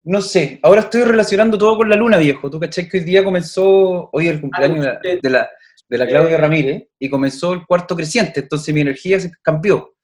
No 0.05 0.21
sé, 0.21 0.59
ahora 0.62 0.83
estoy 0.83 1.03
relacionando 1.03 1.57
todo 1.57 1.77
con 1.79 1.88
la 1.88 1.97
luna, 1.97 2.19
viejo. 2.19 2.51
Tú 2.51 2.61
cachai 2.61 2.88
que 2.88 2.99
hoy 2.99 3.05
día 3.05 3.25
comenzó, 3.25 4.11
hoy 4.12 4.29
el 4.29 4.40
cumpleaños 4.40 4.85
de 4.85 4.93
la, 4.93 5.01
de 5.23 5.31
la, 5.31 5.51
de 5.88 5.99
la 5.99 6.07
Claudia 6.07 6.35
Eh. 6.35 6.38
Ramírez 6.38 6.88
y 6.99 7.09
comenzó 7.09 7.55
el 7.55 7.64
cuarto 7.67 7.97
creciente, 7.97 8.40
entonces 8.40 8.75
mi 8.75 8.83
energía 8.83 9.19
se 9.19 9.33
cambió. 9.43 9.95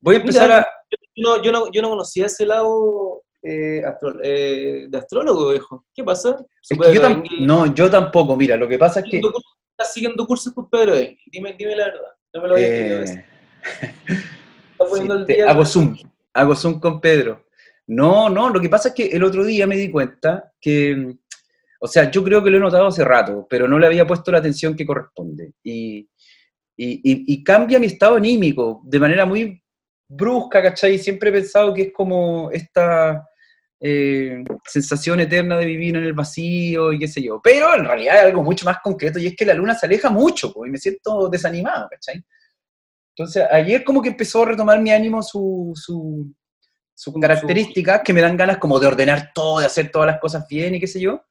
Voy 0.00 0.16
a 0.16 0.18
empezar 0.20 0.44
Mira, 0.48 0.60
a... 0.60 0.66
Yo 1.14 1.22
no, 1.36 1.42
yo 1.42 1.52
no, 1.52 1.70
yo 1.70 1.82
no 1.82 1.90
conocía 1.90 2.24
ese 2.26 2.46
lado 2.46 3.22
eh, 3.42 3.82
astro- 3.84 4.18
eh, 4.22 4.86
de 4.88 4.98
astrólogo, 4.98 5.50
viejo. 5.50 5.84
¿Qué 5.94 6.02
pasa? 6.04 6.42
Es 6.68 6.78
que 6.78 6.94
yo 6.94 7.02
tam- 7.02 7.22
no, 7.40 7.74
yo 7.74 7.90
tampoco, 7.90 8.34
mira, 8.36 8.56
lo 8.56 8.66
que 8.66 8.78
pasa 8.78 9.00
es 9.00 9.06
que... 9.10 9.20
Estás 9.20 9.92
siguiendo 9.94 10.26
cursos 10.26 10.52
con 10.54 10.68
Pedro. 10.70 10.94
Dime, 11.26 11.54
dime 11.58 11.74
la 11.76 11.84
verdad. 11.86 12.00
No 12.34 12.42
me 12.42 12.48
lo 12.48 12.54
había 12.54 12.68
querido 12.68 13.00
decir. 13.00 13.24
Estás 14.72 14.88
poniendo 14.88 15.14
sí, 15.16 15.20
el 15.20 15.26
te- 15.26 15.34
día. 15.34 15.50
hago 15.50 15.64
zoom, 15.66 15.96
hago 16.34 16.54
zoom 16.54 16.80
con 16.80 17.00
Pedro. 17.00 17.44
No, 17.90 18.30
no, 18.30 18.50
lo 18.50 18.60
que 18.60 18.68
pasa 18.68 18.90
es 18.90 18.94
que 18.94 19.06
el 19.06 19.24
otro 19.24 19.44
día 19.44 19.66
me 19.66 19.76
di 19.76 19.90
cuenta 19.90 20.52
que, 20.60 21.16
o 21.80 21.88
sea, 21.88 22.08
yo 22.08 22.22
creo 22.22 22.40
que 22.40 22.48
lo 22.48 22.58
he 22.58 22.60
notado 22.60 22.86
hace 22.86 23.04
rato, 23.04 23.48
pero 23.50 23.66
no 23.66 23.80
le 23.80 23.86
había 23.88 24.06
puesto 24.06 24.30
la 24.30 24.38
atención 24.38 24.76
que 24.76 24.86
corresponde. 24.86 25.54
Y, 25.64 26.08
cambia 27.44 27.80
mi 27.80 27.86
estado 27.86 28.14
anímico 28.14 28.80
de 28.84 29.00
manera 29.00 29.26
muy 29.26 29.60
brusca, 30.06 30.62
¿cachai? 30.62 30.98
Siempre 30.98 31.30
he 31.30 31.32
pensado 31.32 31.74
que 31.74 31.82
es 31.82 31.92
como 31.92 32.48
esta 32.52 33.26
eh, 33.80 34.44
sensación 34.66 35.18
eterna 35.18 35.56
de 35.56 35.66
vivir 35.66 35.96
en 35.96 36.04
el 36.04 36.12
vacío 36.12 36.92
y 36.92 36.98
qué 37.00 37.08
sé 37.08 37.20
yo. 37.20 37.40
Pero 37.42 37.74
en 37.74 37.84
realidad 37.84 38.20
hay 38.20 38.26
algo 38.26 38.44
mucho 38.44 38.64
más 38.66 38.78
concreto 38.84 39.18
y 39.18 39.26
es 39.26 39.34
que 39.34 39.44
la 39.44 39.54
luna 39.54 39.74
se 39.74 39.86
aleja 39.86 40.10
mucho 40.10 40.52
po, 40.52 40.64
y 40.64 40.70
me 40.70 40.78
siento 40.78 41.28
desanimado, 41.28 41.88
¿cachai? 41.90 42.22
Entonces, 43.16 43.44
ayer 43.50 43.82
como 43.82 44.00
que 44.00 44.10
empezó 44.10 44.44
a 44.44 44.46
retomar 44.46 44.80
mi 44.80 44.92
ánimo 44.92 45.22
su, 45.22 45.72
su, 45.74 46.32
sus 47.00 47.14
características 47.20 48.02
que 48.04 48.12
me 48.12 48.20
dan 48.20 48.36
ganas 48.36 48.58
como 48.58 48.78
de 48.78 48.86
ordenar 48.86 49.30
todo, 49.34 49.60
de 49.60 49.66
hacer 49.66 49.90
todas 49.90 50.06
las 50.06 50.20
cosas 50.20 50.46
bien 50.46 50.74
y 50.74 50.80
qué 50.80 50.86
sé 50.86 51.00
yo. 51.00 51.24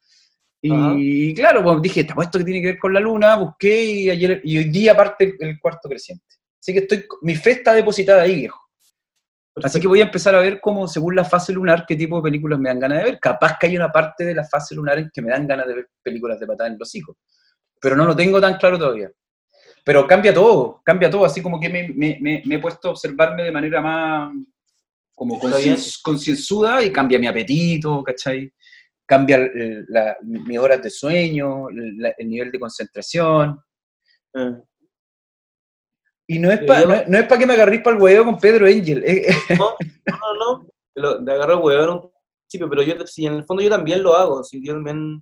Y 0.98 1.34
claro, 1.36 1.64
pues 1.64 1.82
dije, 1.82 2.02
"Está 2.02 2.16
esto 2.22 2.40
que 2.40 2.44
tiene 2.46 2.60
que 2.62 2.68
ver 2.68 2.80
con 2.80 2.92
la 2.94 3.00
luna, 3.00 3.36
busqué 3.38 3.84
y, 3.84 4.10
ayer, 4.10 4.42
y 4.44 4.58
hoy 4.58 4.64
día 4.66 4.96
parte 4.98 5.36
el 5.40 5.60
cuarto 5.60 5.88
creciente. 5.88 6.26
Así 6.60 6.74
que 6.74 6.80
estoy, 6.80 7.06
mi 7.22 7.36
fe 7.36 7.52
está 7.52 7.74
depositada 7.74 8.24
ahí, 8.24 8.36
viejo. 8.36 8.60
Así 9.64 9.80
que 9.80 9.88
voy 9.88 10.00
a 10.00 10.06
empezar 10.06 10.34
a 10.36 10.40
ver 10.40 10.60
cómo, 10.60 10.88
según 10.88 11.16
la 11.16 11.24
fase 11.24 11.54
lunar, 11.54 11.86
qué 11.88 11.96
tipo 11.96 12.16
de 12.18 12.24
películas 12.24 12.58
me 12.60 12.70
dan 12.70 12.80
ganas 12.80 12.98
de 13.00 13.04
ver. 13.04 13.20
Capaz 13.20 13.58
que 13.60 13.68
hay 13.68 13.76
una 13.78 13.92
parte 13.92 14.24
de 14.26 14.34
la 14.34 14.44
fase 14.46 14.74
lunar 14.74 14.98
en 15.00 15.10
que 15.14 15.22
me 15.22 15.30
dan 15.32 15.46
ganas 15.48 15.68
de 15.68 15.74
ver 15.76 15.88
películas 16.02 16.40
de 16.40 16.48
patada 16.48 16.70
en 16.70 16.78
los 16.80 16.94
hijos. 16.96 17.16
Pero 17.80 17.96
no 17.96 18.06
lo 18.06 18.16
tengo 18.16 18.42
tan 18.42 18.58
claro 18.58 18.78
todavía. 18.80 19.12
Pero 19.86 20.08
cambia 20.08 20.34
todo, 20.34 20.82
cambia 20.84 21.10
todo. 21.10 21.26
Así 21.26 21.42
como 21.42 21.60
que 21.60 21.70
me, 21.70 21.90
me- 21.90 22.18
me- 22.22 22.42
me 22.46 22.56
he 22.56 22.60
puesto 22.60 22.88
a 22.88 22.92
observarme 22.92 23.44
de 23.44 23.52
manera 23.52 23.82
más 23.82 24.34
como 25.20 25.38
concienzuda 26.02 26.82
y 26.82 26.94
cambia 26.94 27.20
mi 27.20 27.28
apetito, 27.28 28.02
¿cachai? 28.04 28.54
Cambia 29.06 29.36
el- 29.36 29.86
la- 29.90 30.16
mis 30.24 30.58
horas 30.58 30.82
de 30.82 30.90
sueño, 30.90 31.70
la- 31.72 32.14
el 32.18 32.30
nivel 32.30 32.50
de 32.52 32.60
concentración. 32.60 33.60
Eh. 34.34 34.62
Y 36.28 36.40
no 36.40 36.50
es 36.52 36.60
para 36.64 37.04
no, 37.06 37.18
es 37.18 37.28
pa 37.28 37.38
que 37.38 37.46
me 37.46 37.54
agarréis 37.54 37.82
para 37.82 37.98
el 37.98 38.02
huevo 38.02 38.26
con 38.26 38.40
Pedro 38.40 38.66
Angel. 38.66 39.04
eh, 39.04 39.26
eh, 39.30 39.58
No, 39.58 39.76
no, 40.08 40.34
no. 40.62 40.68
Lo- 40.96 41.24
te 41.26 41.32
agarro 41.32 41.54
el 41.56 41.60
huevo 41.66 41.84
en 41.84 41.90
un 41.90 42.12
principio, 42.48 42.70
pero 42.70 42.82
yo, 42.84 43.06
sí, 43.08 43.26
en 43.26 43.34
el 43.34 43.44
fondo 43.44 43.62
yo 43.62 43.70
también 43.70 44.02
lo 44.02 44.16
hago. 44.16 44.42
sí, 44.44 44.62
yo 44.66 44.74
también... 44.74 45.22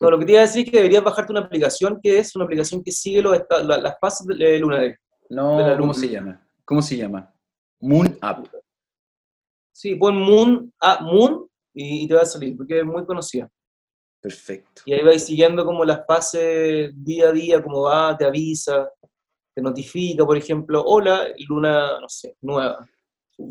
No, 0.00 0.10
lo 0.10 0.18
que 0.18 0.24
te 0.26 0.32
iba 0.32 0.40
a 0.40 0.46
decir 0.46 0.64
es 0.66 0.70
que 0.72 0.76
deberías 0.78 1.04
bajarte 1.04 1.30
una 1.30 1.42
aplicación 1.42 2.00
que 2.02 2.18
es 2.18 2.34
una 2.34 2.46
aplicación 2.46 2.82
que 2.82 2.90
sigue 2.90 3.22
los 3.22 3.38
las 3.64 3.96
fases 4.00 4.26
de- 4.26 4.58
lunares. 4.58 4.98
No, 5.30 5.58
De 5.58 5.62
la 5.62 5.76
¿cómo 5.78 5.92
luna. 5.92 5.94
se 5.94 6.08
llama? 6.08 6.48
¿Cómo 6.64 6.82
se 6.82 6.96
llama? 6.96 7.32
Moon 7.80 8.18
App. 8.20 8.46
Sí, 9.72 9.94
pon 9.96 10.16
Moon, 10.20 10.72
ah, 10.80 11.00
Moon 11.02 11.46
y, 11.74 12.04
y 12.04 12.08
te 12.08 12.14
va 12.14 12.22
a 12.22 12.26
salir, 12.26 12.56
porque 12.56 12.78
es 12.80 12.84
muy 12.84 13.04
conocida. 13.04 13.48
Perfecto. 14.20 14.82
Y 14.86 14.92
ahí 14.92 15.02
vais 15.02 15.24
siguiendo 15.24 15.64
como 15.64 15.84
las 15.84 16.06
fases 16.06 16.92
día 16.94 17.28
a 17.28 17.32
día, 17.32 17.62
como 17.62 17.82
va, 17.82 18.16
te 18.16 18.24
avisa, 18.24 18.88
te 19.54 19.60
notifica, 19.62 20.24
por 20.24 20.36
ejemplo, 20.36 20.82
hola, 20.84 21.26
luna, 21.48 21.98
no 22.00 22.08
sé, 22.08 22.36
nueva. 22.42 22.88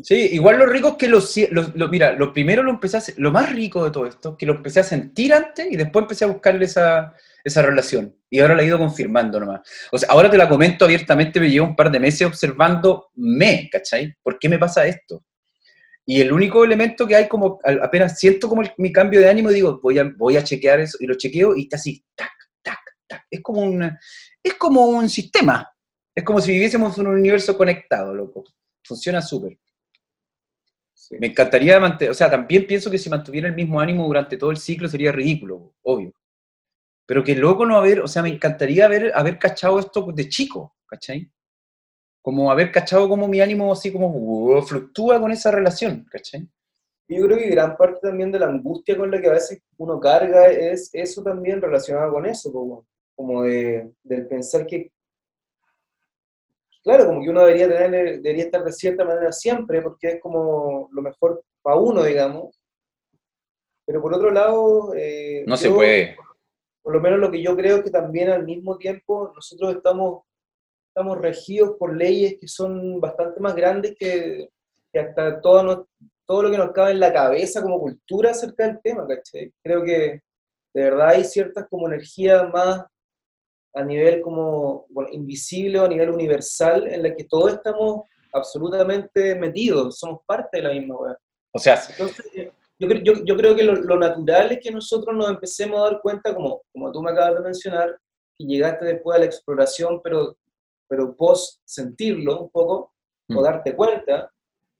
Sí, 0.02 0.28
igual 0.32 0.58
lo 0.58 0.66
rico 0.66 0.88
es 0.90 0.94
que 0.94 1.08
los, 1.08 1.36
los- 1.50 1.74
los- 1.74 1.90
mira, 1.90 2.12
lo 2.12 2.32
primero 2.32 2.62
lo 2.62 2.70
empecé 2.70 2.96
a 2.96 3.00
hacer- 3.00 3.16
lo 3.18 3.30
más 3.30 3.52
rico 3.52 3.84
de 3.84 3.90
todo 3.90 4.06
esto, 4.06 4.30
es 4.30 4.36
que 4.38 4.46
lo 4.46 4.54
empecé 4.54 4.80
a 4.80 4.84
sentir 4.84 5.34
antes 5.34 5.70
y 5.70 5.76
después 5.76 6.04
empecé 6.04 6.24
a 6.24 6.28
buscarle 6.28 6.64
esa, 6.64 7.14
esa 7.44 7.60
relación. 7.62 8.16
Y 8.30 8.38
ahora 8.40 8.54
la 8.54 8.62
he 8.62 8.66
ido 8.66 8.78
confirmando 8.78 9.38
nomás. 9.40 9.60
O 9.90 9.98
sea, 9.98 10.08
ahora 10.10 10.30
te 10.30 10.38
la 10.38 10.48
comento 10.48 10.84
abiertamente, 10.86 11.38
me 11.40 11.50
llevo 11.50 11.66
un 11.66 11.76
par 11.76 11.90
de 11.90 12.00
meses 12.00 12.26
observando 12.26 13.08
me, 13.16 13.68
¿cachai? 13.70 14.14
¿Por 14.22 14.38
qué 14.38 14.48
me 14.48 14.58
pasa 14.58 14.86
esto? 14.86 15.22
Y 16.04 16.20
el 16.20 16.32
único 16.32 16.64
elemento 16.64 17.06
que 17.06 17.14
hay 17.14 17.28
como, 17.28 17.60
apenas 17.64 18.18
siento 18.18 18.48
como 18.48 18.62
el- 18.62 18.72
mi 18.78 18.92
cambio 18.92 19.20
de 19.20 19.28
ánimo, 19.30 19.50
digo, 19.50 19.80
voy 19.82 19.98
a, 19.98 20.04
voy 20.16 20.36
a 20.36 20.42
chequear 20.44 20.80
eso, 20.80 20.98
y 21.00 21.06
lo 21.06 21.14
chequeo 21.14 21.54
y 21.56 21.62
está 21.62 21.76
así, 21.76 22.04
tac, 22.14 22.32
tac, 22.62 22.80
tac. 23.06 23.24
Es 23.30 23.40
como 23.40 23.60
un, 23.62 23.82
es 24.42 24.54
como 24.54 24.84
un 24.86 25.08
sistema. 25.08 25.68
Es 26.14 26.24
como 26.24 26.40
si 26.40 26.52
viviésemos 26.52 26.98
en 26.98 27.06
un 27.06 27.14
universo 27.18 27.56
conectado, 27.56 28.14
loco. 28.14 28.44
Funciona 28.84 29.22
súper. 29.22 29.58
Sí. 30.94 31.16
Me 31.18 31.28
encantaría 31.28 31.78
mantener, 31.80 32.10
o 32.10 32.14
sea, 32.14 32.30
también 32.30 32.66
pienso 32.66 32.90
que 32.90 32.98
si 32.98 33.08
mantuviera 33.10 33.48
el 33.48 33.54
mismo 33.54 33.80
ánimo 33.80 34.06
durante 34.06 34.36
todo 34.36 34.50
el 34.50 34.56
ciclo 34.56 34.88
sería 34.88 35.12
ridículo, 35.12 35.74
obvio. 35.82 36.12
Pero 37.06 37.24
que 37.24 37.34
loco 37.34 37.66
no 37.66 37.76
haber, 37.76 38.00
o 38.00 38.08
sea, 38.08 38.22
me 38.22 38.28
encantaría 38.30 38.86
haber, 38.86 39.12
haber 39.14 39.38
cachado 39.38 39.78
esto 39.78 40.06
de 40.12 40.28
chico, 40.28 40.76
¿cachai? 40.86 41.30
Como 42.22 42.50
haber 42.50 42.70
cachado 42.70 43.08
como 43.08 43.26
mi 43.28 43.40
ánimo 43.40 43.72
así 43.72 43.92
como 43.92 44.08
uh, 44.08 44.62
fluctúa 44.62 45.20
con 45.20 45.32
esa 45.32 45.50
relación, 45.50 46.06
¿cachai? 46.10 46.48
Yo 47.08 47.26
creo 47.26 47.36
que 47.36 47.50
gran 47.50 47.76
parte 47.76 47.98
también 48.00 48.32
de 48.32 48.38
la 48.38 48.46
angustia 48.46 48.96
con 48.96 49.10
la 49.10 49.20
que 49.20 49.28
a 49.28 49.32
veces 49.32 49.60
uno 49.76 50.00
carga 50.00 50.46
es 50.46 50.88
eso 50.92 51.22
también 51.22 51.60
relacionado 51.60 52.12
con 52.12 52.24
eso, 52.24 52.50
como, 52.52 52.86
como 53.14 53.42
de, 53.42 53.92
del 54.02 54.26
pensar 54.28 54.66
que, 54.66 54.92
claro, 56.82 57.06
como 57.06 57.22
que 57.22 57.28
uno 57.28 57.44
debería, 57.44 57.68
tener, 57.68 58.22
debería 58.22 58.44
estar 58.44 58.64
de 58.64 58.72
cierta 58.72 59.04
manera 59.04 59.32
siempre, 59.32 59.82
porque 59.82 60.08
es 60.12 60.20
como 60.20 60.88
lo 60.92 61.02
mejor 61.02 61.44
para 61.60 61.76
uno, 61.76 62.02
digamos. 62.04 62.58
Pero 63.84 64.00
por 64.00 64.14
otro 64.14 64.30
lado, 64.30 64.94
eh, 64.94 65.44
No 65.46 65.56
se 65.56 65.70
puede. 65.70 66.16
por 66.82 66.94
lo 66.94 67.00
menos 67.00 67.18
lo 67.18 67.30
que 67.30 67.42
yo 67.42 67.54
creo 67.56 67.78
es 67.78 67.84
que 67.84 67.90
también 67.90 68.30
al 68.30 68.44
mismo 68.44 68.78
tiempo 68.78 69.32
nosotros 69.34 69.76
estamos, 69.76 70.22
estamos 70.94 71.18
regidos 71.18 71.76
por 71.78 71.96
leyes 71.96 72.36
que 72.38 72.46
son 72.46 73.00
bastante 73.00 73.40
más 73.40 73.54
grandes 73.54 73.94
que, 73.98 74.48
que 74.92 75.00
hasta 75.00 75.40
todo, 75.40 75.62
nos- 75.62 75.86
todo 76.26 76.42
lo 76.42 76.50
que 76.50 76.58
nos 76.58 76.72
cabe 76.72 76.90
en 76.92 77.00
la 77.00 77.12
cabeza 77.12 77.62
como 77.62 77.80
cultura 77.80 78.30
acerca 78.30 78.66
del 78.66 78.78
tema, 78.82 79.06
¿cachai? 79.06 79.50
Creo 79.64 79.82
que 79.82 80.20
de 80.74 80.82
verdad 80.82 81.08
hay 81.10 81.24
ciertas 81.24 81.66
como 81.70 81.86
energías 81.88 82.48
más 82.52 82.84
a 83.74 83.82
nivel 83.82 84.20
como 84.20 84.84
bueno, 84.90 85.08
invisible 85.12 85.80
o 85.80 85.84
a 85.86 85.88
nivel 85.88 86.10
universal 86.10 86.86
en 86.86 87.02
la 87.02 87.14
que 87.14 87.24
todos 87.24 87.54
estamos 87.54 88.02
absolutamente 88.34 89.34
metidos, 89.34 89.98
somos 89.98 90.20
parte 90.26 90.58
de 90.58 90.62
la 90.62 90.70
misma 90.74 90.96
weá. 90.96 91.18
O 91.54 91.58
sea, 91.58 91.80
Entonces, 91.90 92.26
yo, 92.78 92.88
yo, 93.02 93.12
yo 93.24 93.36
creo 93.36 93.54
que 93.56 93.62
lo, 93.62 93.74
lo 93.74 93.98
natural 93.98 94.52
es 94.52 94.60
que 94.60 94.70
nosotros 94.70 95.14
nos 95.16 95.30
empecemos 95.30 95.78
a 95.80 95.84
dar 95.90 96.00
cuenta, 96.02 96.34
como, 96.34 96.62
como 96.72 96.92
tú 96.92 97.02
me 97.02 97.10
acabas 97.12 97.34
de 97.34 97.40
mencionar, 97.40 97.98
que 98.38 98.46
llegaste 98.46 98.84
después 98.86 99.16
a 99.16 99.20
la 99.20 99.26
exploración, 99.26 100.00
pero, 100.02 100.36
pero 100.92 101.16
post 101.16 101.60
sentirlo 101.64 102.42
un 102.42 102.50
poco, 102.50 102.92
o 103.30 103.40
Mm. 103.40 103.42
darte 103.42 103.74
cuenta, 103.74 104.30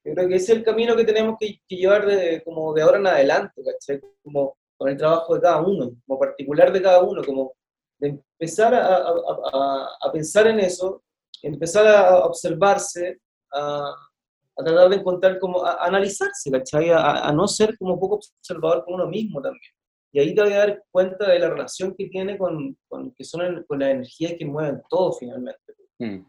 yo 0.05 0.13
creo 0.15 0.29
que 0.29 0.35
ese 0.35 0.53
es 0.53 0.59
el 0.59 0.65
camino 0.65 0.95
que 0.95 1.05
tenemos 1.05 1.37
que, 1.41 1.59
que 1.67 1.77
llevar 1.77 2.05
de, 2.07 2.43
como 2.45 2.75
de 2.75 2.83
ahora 2.83 2.99
en 2.99 3.07
adelante, 3.07 3.63
¿cachai? 3.65 3.99
Como 4.23 4.59
con 4.77 4.91
el 4.91 4.97
trabajo 4.99 5.35
de 5.35 5.41
cada 5.41 5.63
uno, 5.63 5.91
como 6.07 6.19
particular 6.19 6.71
de 6.71 6.83
cada 6.83 7.01
uno, 7.03 7.23
como 7.25 7.55
de 7.99 8.09
empezar 8.09 8.75
a, 8.75 8.97
a- 8.97 9.15
a- 9.55 9.89
a- 10.03 10.13
pensar 10.13 10.47
en 10.49 10.61
eso, 10.61 11.03
empezar 11.41 11.87
a 11.87 12.19
observarse, 12.27 13.21
a, 13.55 13.95
tratar 14.57 14.91
de 14.91 14.97
encontrar 14.97 15.39
como, 15.39 15.65
a, 15.65 15.83
analizarse, 15.87 16.51
¿cachai? 16.51 16.91
A, 16.91 17.33
no 17.33 17.47
ser 17.49 17.79
como 17.79 17.99
poco 17.99 18.17
observador 18.17 18.85
con 18.85 18.95
uno 18.95 19.07
mismo 19.07 19.41
también. 19.41 19.73
Y 20.15 20.19
ahí 20.21 20.35
te 20.35 20.43
vas 20.43 20.53
a 20.53 20.59
dar 20.59 20.83
cuenta 20.91 21.27
de 21.31 21.39
la 21.39 21.49
relación 21.49 21.95
que 21.97 22.09
tiene 22.09 22.37
con, 22.37 22.77
con, 22.89 23.13
que 23.15 23.25
son 23.25 23.41
el- 23.43 23.65
con 23.67 23.79
las 23.79 23.91
energías 23.91 24.35
que 24.39 24.45
mueven 24.45 24.83
todo 24.91 25.13
finalmente. 25.15 25.61
Mm. 26.07 26.27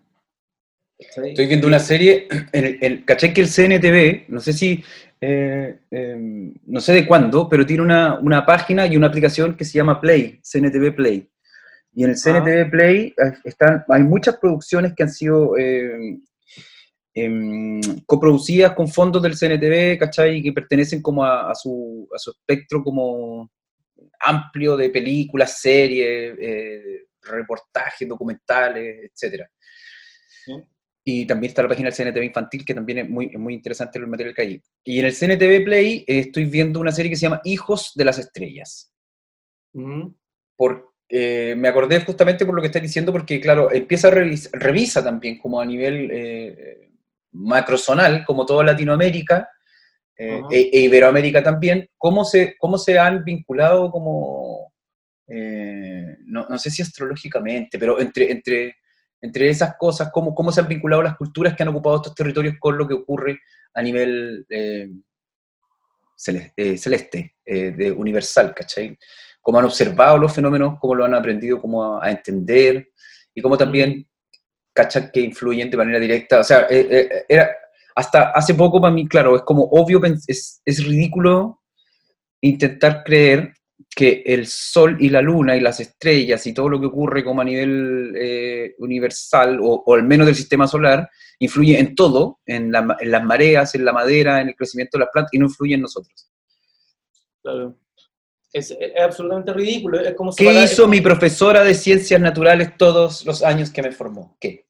Estoy 0.97 1.47
viendo 1.47 1.67
una 1.67 1.79
serie, 1.79 2.27
el, 2.51 2.77
el- 2.81 3.05
¿cachai 3.05 3.33
que 3.33 3.41
el 3.41 3.47
CNTV, 3.49 4.29
no 4.29 4.39
sé 4.39 4.53
si, 4.53 4.83
eh, 5.19 5.79
eh, 5.91 6.53
no 6.65 6.79
sé 6.81 6.93
de 6.93 7.05
cuándo, 7.07 7.49
pero 7.49 7.65
tiene 7.65 7.83
una, 7.83 8.19
una 8.19 8.45
página 8.45 8.86
y 8.88 8.95
una 8.95 9.07
aplicación 9.07 9.55
que 9.55 9.65
se 9.65 9.73
llama 9.77 9.99
Play, 9.99 10.39
CNTV 10.43 10.95
Play. 10.95 11.29
Y 11.95 12.03
en 12.03 12.12
el 12.12 12.15
CNTV 12.15 12.69
Play 12.71 13.13
eh, 13.17 13.33
están, 13.43 13.83
hay 13.89 14.03
muchas 14.03 14.38
producciones 14.38 14.93
que 14.95 15.03
han 15.03 15.12
sido 15.12 15.57
eh, 15.57 16.17
em, 17.13 17.81
coproducidas 18.05 18.73
con 18.73 18.88
fondos 18.88 19.21
del 19.21 19.36
CNTV, 19.38 19.99
¿cachai? 19.99 20.38
Y 20.38 20.43
que 20.43 20.53
pertenecen 20.53 21.01
como 21.01 21.23
a, 21.23 21.51
a 21.51 21.55
su, 21.55 22.07
a 22.15 22.17
su 22.17 22.31
espectro 22.31 22.83
como 22.83 23.51
amplio 24.19 24.75
de 24.77 24.89
películas, 24.89 25.59
series, 25.59 26.36
eh, 26.39 27.05
reportajes, 27.25 28.07
documentales, 28.07 29.12
etcétera. 29.12 29.49
Sí. 30.45 30.53
Y 31.05 31.25
también 31.25 31.49
está 31.49 31.62
la 31.63 31.67
página 31.69 31.89
del 31.89 31.95
CNTV 31.95 32.23
infantil, 32.23 32.63
que 32.63 32.73
también 32.73 32.99
es 32.99 33.09
muy, 33.09 33.25
es 33.25 33.39
muy 33.39 33.53
interesante 33.53 33.99
el 33.99 34.07
material 34.07 34.33
que 34.33 34.41
hay. 34.41 34.62
Y 34.86 34.99
en 34.99 35.05
el 35.05 35.13
CNTV 35.13 35.65
Play 35.65 36.05
eh, 36.07 36.19
estoy 36.19 36.45
viendo 36.45 36.79
una 36.79 36.91
serie 36.93 37.09
que 37.09 37.17
se 37.17 37.23
llama 37.23 37.41
Hijos 37.43 37.91
de 37.95 38.05
las 38.05 38.19
Estrellas. 38.19 38.93
Ujú. 39.73 40.15
Por, 40.55 40.93
eh, 41.09 41.55
me 41.57 41.67
acordé 41.67 41.99
justamente 41.99 42.45
por 42.45 42.55
lo 42.55 42.62
que 42.62 42.67
estás 42.67 42.81
diciendo, 42.81 43.12
porque 43.12 43.41
claro, 43.41 43.71
empieza 43.71 44.07
a 44.07 44.12
revis- 44.12 44.49
revisa 44.53 45.03
también 45.03 45.39
como 45.39 45.59
a 45.59 45.65
nivel 45.65 46.09
eh, 46.12 46.89
macrozonal, 47.33 48.23
como 48.25 48.45
toda 48.45 48.63
Latinoamérica, 48.63 49.49
eh, 50.15 50.41
e, 50.51 50.69
e 50.71 50.79
Iberoamérica 50.81 51.41
también, 51.43 51.89
cómo 51.97 52.23
se, 52.23 52.55
cómo 52.57 52.77
se 52.77 52.97
han 52.97 53.23
vinculado 53.25 53.91
como, 53.91 54.72
eh, 55.27 56.17
no, 56.25 56.45
no 56.49 56.57
sé 56.57 56.69
si 56.69 56.81
astrológicamente, 56.81 57.79
pero 57.79 57.99
entre, 57.99 58.31
entre, 58.31 58.75
entre 59.21 59.49
esas 59.49 59.75
cosas, 59.77 60.09
cómo, 60.12 60.36
cómo 60.36 60.51
se 60.51 60.62
han 60.62 60.67
vinculado 60.67 61.01
las 61.01 61.17
culturas 61.17 61.55
que 61.55 61.63
han 61.63 61.69
ocupado 61.69 61.97
estos 61.97 62.15
territorios 62.15 62.55
con 62.59 62.77
lo 62.77 62.88
que 62.88 62.93
ocurre 62.93 63.39
a 63.73 63.81
nivel 63.81 64.45
eh, 64.49 64.89
eh, 66.55 66.77
celeste, 66.77 67.36
de 67.45 67.91
universal, 67.91 68.53
¿cachai? 68.53 68.97
Cómo 69.41 69.59
han 69.59 69.65
observado 69.65 70.17
los 70.17 70.33
fenómenos, 70.33 70.77
cómo 70.79 70.95
lo 70.95 71.05
han 71.05 71.13
aprendido 71.13 71.59
cómo 71.59 72.01
a, 72.01 72.09
entender, 72.09 72.89
y 73.33 73.41
cómo 73.41 73.57
también 73.57 74.07
cachan 74.73 75.09
que 75.12 75.21
influyen 75.21 75.69
de 75.69 75.77
manera 75.77 75.99
directa. 75.99 76.39
O 76.39 76.43
sea, 76.43 76.67
era, 76.69 77.49
hasta 77.95 78.31
hace 78.31 78.53
poco 78.53 78.79
para 78.79 78.93
mí, 78.93 79.07
claro, 79.07 79.36
es 79.36 79.41
como 79.41 79.63
obvio, 79.63 80.01
es, 80.27 80.62
es 80.63 80.86
ridículo 80.86 81.62
intentar 82.41 83.03
creer 83.03 83.53
que 83.95 84.23
el 84.25 84.47
sol 84.47 84.97
y 84.99 85.10
la 85.10 85.21
luna 85.21 85.56
y 85.56 85.60
las 85.60 85.79
estrellas 85.79 86.45
y 86.47 86.53
todo 86.53 86.67
lo 86.69 86.79
que 86.79 86.88
ocurre 86.88 87.23
como 87.23 87.41
a 87.41 87.45
nivel 87.45 88.13
eh, 88.17 88.75
universal, 88.79 89.60
o, 89.62 89.84
o 89.86 89.93
al 89.93 90.03
menos 90.03 90.25
del 90.25 90.36
sistema 90.36 90.67
solar, 90.67 91.10
influye 91.39 91.79
en 91.79 91.93
todo, 91.95 92.39
en, 92.45 92.71
la 92.71 92.82
ma- 92.82 92.97
en 92.99 93.12
las 93.12 93.23
mareas, 93.23 93.75
en 93.75 93.86
la 93.86 93.93
madera, 93.93 94.41
en 94.41 94.49
el 94.49 94.56
crecimiento 94.56 94.97
de 94.97 95.03
las 95.06 95.10
plantas, 95.13 95.34
y 95.34 95.39
no 95.39 95.45
influye 95.45 95.75
en 95.75 95.82
nosotros. 95.82 96.29
Claro. 97.41 97.77
Es, 98.51 98.71
es 98.71 98.91
absolutamente 98.99 99.51
ridículo. 99.53 99.99
Es 99.99 100.13
como 100.15 100.32
¿Qué 100.34 100.43
separar- 100.45 100.63
hizo 100.65 100.88
mi 100.88 101.01
profesora 101.01 101.63
de 101.63 101.73
ciencias 101.73 102.21
naturales 102.21 102.77
todos 102.77 103.25
los 103.25 103.43
años 103.43 103.71
que 103.71 103.82
me 103.82 103.91
formó? 103.91 104.38
¿Qué? 104.39 104.65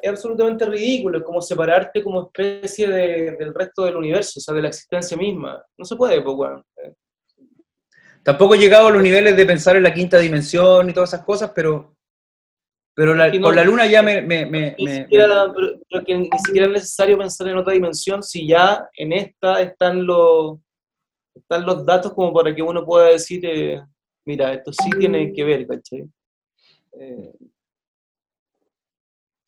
es 0.00 0.08
absolutamente 0.10 0.64
ridículo, 0.64 1.18
es 1.18 1.24
como 1.24 1.42
separarte 1.42 2.04
como 2.04 2.22
especie 2.32 2.86
de- 2.88 3.32
del 3.32 3.52
resto 3.52 3.84
del 3.84 3.96
universo, 3.96 4.38
o 4.38 4.40
sea, 4.40 4.54
de 4.54 4.62
la 4.62 4.68
existencia 4.68 5.16
misma. 5.16 5.60
No 5.76 5.84
se 5.84 5.96
puede, 5.96 6.22
pues. 6.22 6.36
Tampoco 8.24 8.54
he 8.54 8.58
llegado 8.58 8.88
a 8.88 8.90
los 8.90 9.02
niveles 9.02 9.36
de 9.36 9.46
pensar 9.46 9.76
en 9.76 9.82
la 9.82 9.92
quinta 9.92 10.18
dimensión 10.18 10.88
y 10.88 10.92
todas 10.92 11.12
esas 11.12 11.24
cosas, 11.24 11.50
pero, 11.54 11.96
pero 12.94 13.14
la- 13.14 13.30
con 13.40 13.56
la 13.56 13.64
luna 13.64 13.86
ya 13.86 14.02
me... 14.02 14.22
me- 14.22 14.46
me- 14.46 14.74
Ni 14.78 14.84
me- 14.84 15.02
siquiera, 15.02 15.52
pero- 15.54 15.80
pero 15.90 16.04
que 16.04 16.14
ni 16.18 16.28
siquiera 16.44 16.66
es 16.68 16.72
necesario 16.72 17.18
pensar 17.18 17.48
en 17.48 17.56
otra 17.56 17.72
dimensión 17.72 18.22
si 18.22 18.46
ya 18.46 18.88
en 18.96 19.12
esta 19.12 19.60
están 19.60 20.06
los, 20.06 20.58
están 21.34 21.66
los 21.66 21.84
datos 21.84 22.12
como 22.14 22.32
para 22.32 22.54
que 22.54 22.62
uno 22.62 22.84
pueda 22.84 23.08
decir, 23.08 23.44
eh, 23.44 23.82
mira, 24.24 24.52
esto 24.52 24.72
sí 24.72 24.90
tiene 24.98 25.32
que 25.32 25.42
ver, 25.44 25.66
¿cachai? 25.66 26.04
Eh, 27.00 27.32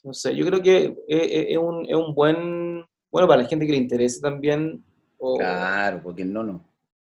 no 0.02 0.12
sé, 0.12 0.34
yo 0.34 0.44
creo 0.46 0.60
que 0.62 0.84
es, 0.84 0.92
es- 1.30 1.46
es 1.50 1.56
un, 1.58 1.86
es 1.88 1.94
un 1.94 2.14
buen, 2.14 2.84
bueno, 3.10 3.28
para 3.28 3.42
la 3.42 3.48
gente 3.48 3.66
que 3.66 3.72
le 3.72 3.78
interese 3.78 4.20
también, 4.20 4.84
o 5.18 5.38
Claro, 5.38 6.00
porque 6.02 6.24
no, 6.24 6.42
no. 6.42 6.68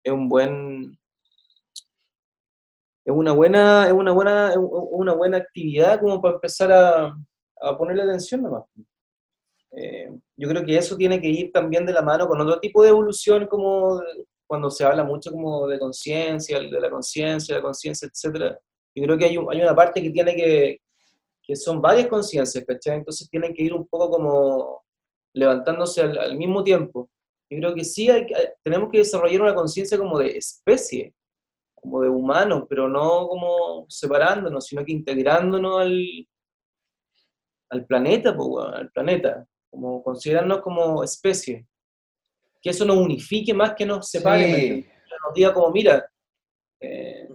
es 0.02 0.12
un 0.12 0.28
buen, 0.28 0.98
es 3.04 3.12
una 3.14 3.32
buena, 3.32 3.86
es 3.86 3.92
una 3.92 4.12
buena, 4.12 4.50
es 4.52 4.58
una 4.60 5.12
buena 5.14 5.36
actividad 5.38 6.00
como 6.00 6.20
para 6.22 6.34
empezar 6.36 6.72
a, 6.72 7.16
a 7.60 7.78
ponerle 7.78 8.02
atención 8.02 8.42
nomás. 8.42 8.64
Eh, 9.72 10.08
yo 10.36 10.48
creo 10.48 10.64
que 10.64 10.76
eso 10.76 10.96
tiene 10.96 11.20
que 11.20 11.28
ir 11.28 11.52
también 11.52 11.84
de 11.84 11.92
la 11.92 12.02
mano 12.02 12.28
con 12.28 12.40
otro 12.40 12.60
tipo 12.60 12.82
de 12.82 12.90
evolución, 12.90 13.46
como 13.46 13.98
de- 13.98 14.24
cuando 14.46 14.70
se 14.70 14.84
habla 14.84 15.02
mucho 15.04 15.32
como 15.32 15.66
de 15.66 15.78
conciencia, 15.78 16.60
de 16.60 16.80
la 16.80 16.90
conciencia, 16.90 17.56
la 17.56 17.62
conciencia, 17.62 18.06
etcétera. 18.08 18.58
Yo 18.94 19.02
creo 19.04 19.18
que 19.18 19.24
hay, 19.24 19.36
un- 19.36 19.50
hay 19.52 19.60
una 19.62 19.74
parte 19.74 20.00
que 20.02 20.10
tiene 20.10 20.34
que, 20.36 20.78
que 21.42 21.56
son 21.56 21.80
varias 21.82 22.06
conciencias, 22.08 22.64
¿cachai? 22.64 22.98
Entonces 22.98 23.28
tienen 23.30 23.52
que 23.54 23.62
ir 23.64 23.74
un 23.74 23.86
poco 23.88 24.10
como 24.10 24.84
levantándose 25.34 26.02
al, 26.02 26.18
al 26.18 26.36
mismo 26.38 26.62
tiempo. 26.62 27.10
Yo 27.50 27.58
creo 27.58 27.74
que 27.74 27.84
sí 27.84 28.08
hay- 28.10 28.26
tenemos 28.62 28.90
que 28.90 28.98
desarrollar 28.98 29.42
una 29.42 29.54
conciencia 29.54 29.98
como 29.98 30.18
de 30.18 30.36
especie, 30.38 31.14
como 31.84 32.00
de 32.00 32.08
humano, 32.08 32.66
pero 32.66 32.88
no 32.88 33.28
como 33.28 33.84
separándonos, 33.90 34.64
sino 34.66 34.82
que 34.82 34.92
integrándonos 34.92 35.82
al, 35.82 36.28
al 37.70 37.84
planeta, 37.86 38.32
weón, 38.32 38.72
al 38.74 38.90
planeta, 38.90 39.46
como 39.70 40.02
considerarnos 40.02 40.62
como 40.62 41.04
especie. 41.04 41.66
Que 42.62 42.70
eso 42.70 42.86
nos 42.86 42.96
unifique 42.96 43.52
más 43.52 43.74
que 43.74 43.84
nos 43.84 44.08
separe, 44.08 44.86
nos 45.26 45.34
diga 45.34 45.52
como, 45.52 45.70
mira, 45.70 46.10
eh, 46.80 47.28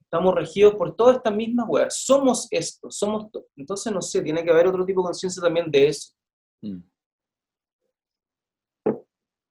estamos 0.00 0.34
regidos 0.34 0.74
por 0.76 0.96
todas 0.96 1.16
estas 1.16 1.34
mismas 1.34 1.66
weas, 1.68 1.94
somos 1.96 2.48
esto, 2.50 2.90
somos... 2.90 3.30
to- 3.30 3.46
Entonces, 3.56 3.92
no 3.92 4.00
sé, 4.00 4.22
tiene 4.22 4.42
que 4.42 4.50
haber 4.50 4.66
otro 4.66 4.84
tipo 4.86 5.02
de 5.02 5.06
conciencia 5.08 5.42
también 5.42 5.70
de 5.70 5.88
eso. 5.88 6.14
Mm. 6.62 6.78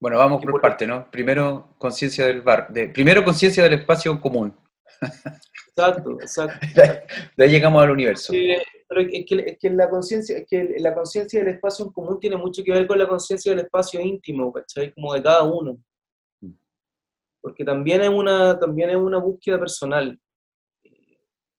Bueno, 0.02 0.18
vamos 0.18 0.42
por 0.42 0.50
por- 0.50 0.60
parte, 0.60 0.84
¿no? 0.84 1.08
Primero, 1.12 1.76
conciencia 1.78 2.26
del 2.26 2.42
bar. 2.42 2.66
De, 2.72 2.88
primero, 2.88 3.22
conciencia 3.22 3.62
del 3.62 3.74
espacio 3.74 4.20
común. 4.20 4.52
Exacto, 5.68 6.18
exacto. 6.20 6.58
De 7.36 7.44
ahí 7.44 7.50
llegamos 7.52 7.80
al 7.80 7.92
universo. 7.92 8.32
Eh, 8.34 8.60
pero 8.88 9.00
es 9.00 9.24
que, 9.24 9.44
es 9.46 9.58
que 9.60 9.70
la 9.70 9.88
conciencia 9.88 10.38
es 10.38 10.46
que 10.48 10.74
la 10.78 10.92
conciencia 10.92 11.38
del 11.38 11.54
espacio 11.54 11.84
en 11.84 11.92
común 11.92 12.18
tiene 12.18 12.36
mucho 12.36 12.64
que 12.64 12.72
ver 12.72 12.84
con 12.88 12.98
la 12.98 13.06
conciencia 13.06 13.52
del 13.52 13.60
espacio 13.64 14.00
íntimo, 14.00 14.52
¿cachai? 14.52 14.92
Como 14.92 15.14
de 15.14 15.22
cada 15.22 15.44
uno. 15.44 15.78
Porque 17.40 17.64
también 17.64 18.00
es 18.00 18.08
una, 18.08 18.58
también 18.58 18.90
es 18.90 18.96
una 18.96 19.18
búsqueda 19.18 19.60
personal. 19.60 20.18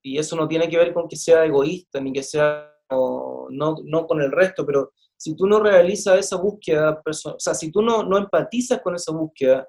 Y 0.01 0.17
eso 0.17 0.35
no 0.35 0.49
tiene 0.49 0.67
que 0.67 0.77
ver 0.77 0.91
con 0.93 1.07
que 1.07 1.15
sea 1.15 1.45
egoísta, 1.45 2.01
ni 2.01 2.11
que 2.11 2.23
sea 2.23 2.72
no, 2.93 3.47
no, 3.49 3.75
no 3.83 4.07
con 4.07 4.21
el 4.21 4.31
resto, 4.31 4.65
pero 4.65 4.91
si 5.17 5.35
tú 5.35 5.45
no 5.47 5.59
realizas 5.59 6.19
esa 6.19 6.37
búsqueda, 6.37 7.01
o 7.05 7.39
sea, 7.39 7.53
si 7.53 7.71
tú 7.71 7.81
no, 7.81 8.03
no 8.03 8.17
empatizas 8.17 8.81
con 8.81 8.95
esa 8.95 9.11
búsqueda, 9.13 9.67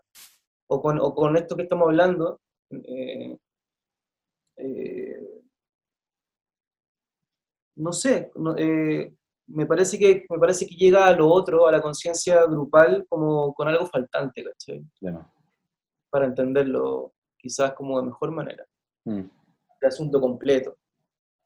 o 0.67 0.81
con, 0.81 0.99
o 1.01 1.15
con 1.15 1.37
esto 1.37 1.55
que 1.57 1.63
estamos 1.65 1.87
hablando, 1.87 2.41
eh, 2.71 3.37
eh, 4.57 5.43
no 7.77 7.93
sé, 7.93 8.31
no- 8.37 8.57
eh, 8.57 9.13
me, 9.49 9.67
parece 9.67 9.99
que, 9.99 10.25
me 10.31 10.39
parece 10.39 10.67
que 10.67 10.75
llega 10.75 11.07
a 11.07 11.13
lo 11.17 11.29
otro, 11.29 11.67
a 11.67 11.73
la 11.73 11.83
conciencia 11.83 12.45
grupal, 12.47 13.05
como 13.09 13.53
con 13.55 13.69
algo 13.69 13.87
faltante, 13.87 14.43
¿cachai? 14.45 14.83
Para 16.11 16.27
entenderlo 16.27 17.13
quizás 17.37 17.75
como 17.75 18.01
de 18.01 18.07
mejor 18.07 18.31
manera, 18.31 18.65
Mm. 19.05 19.19
el 19.81 19.87
asunto 19.89 20.19
completo. 20.21 20.79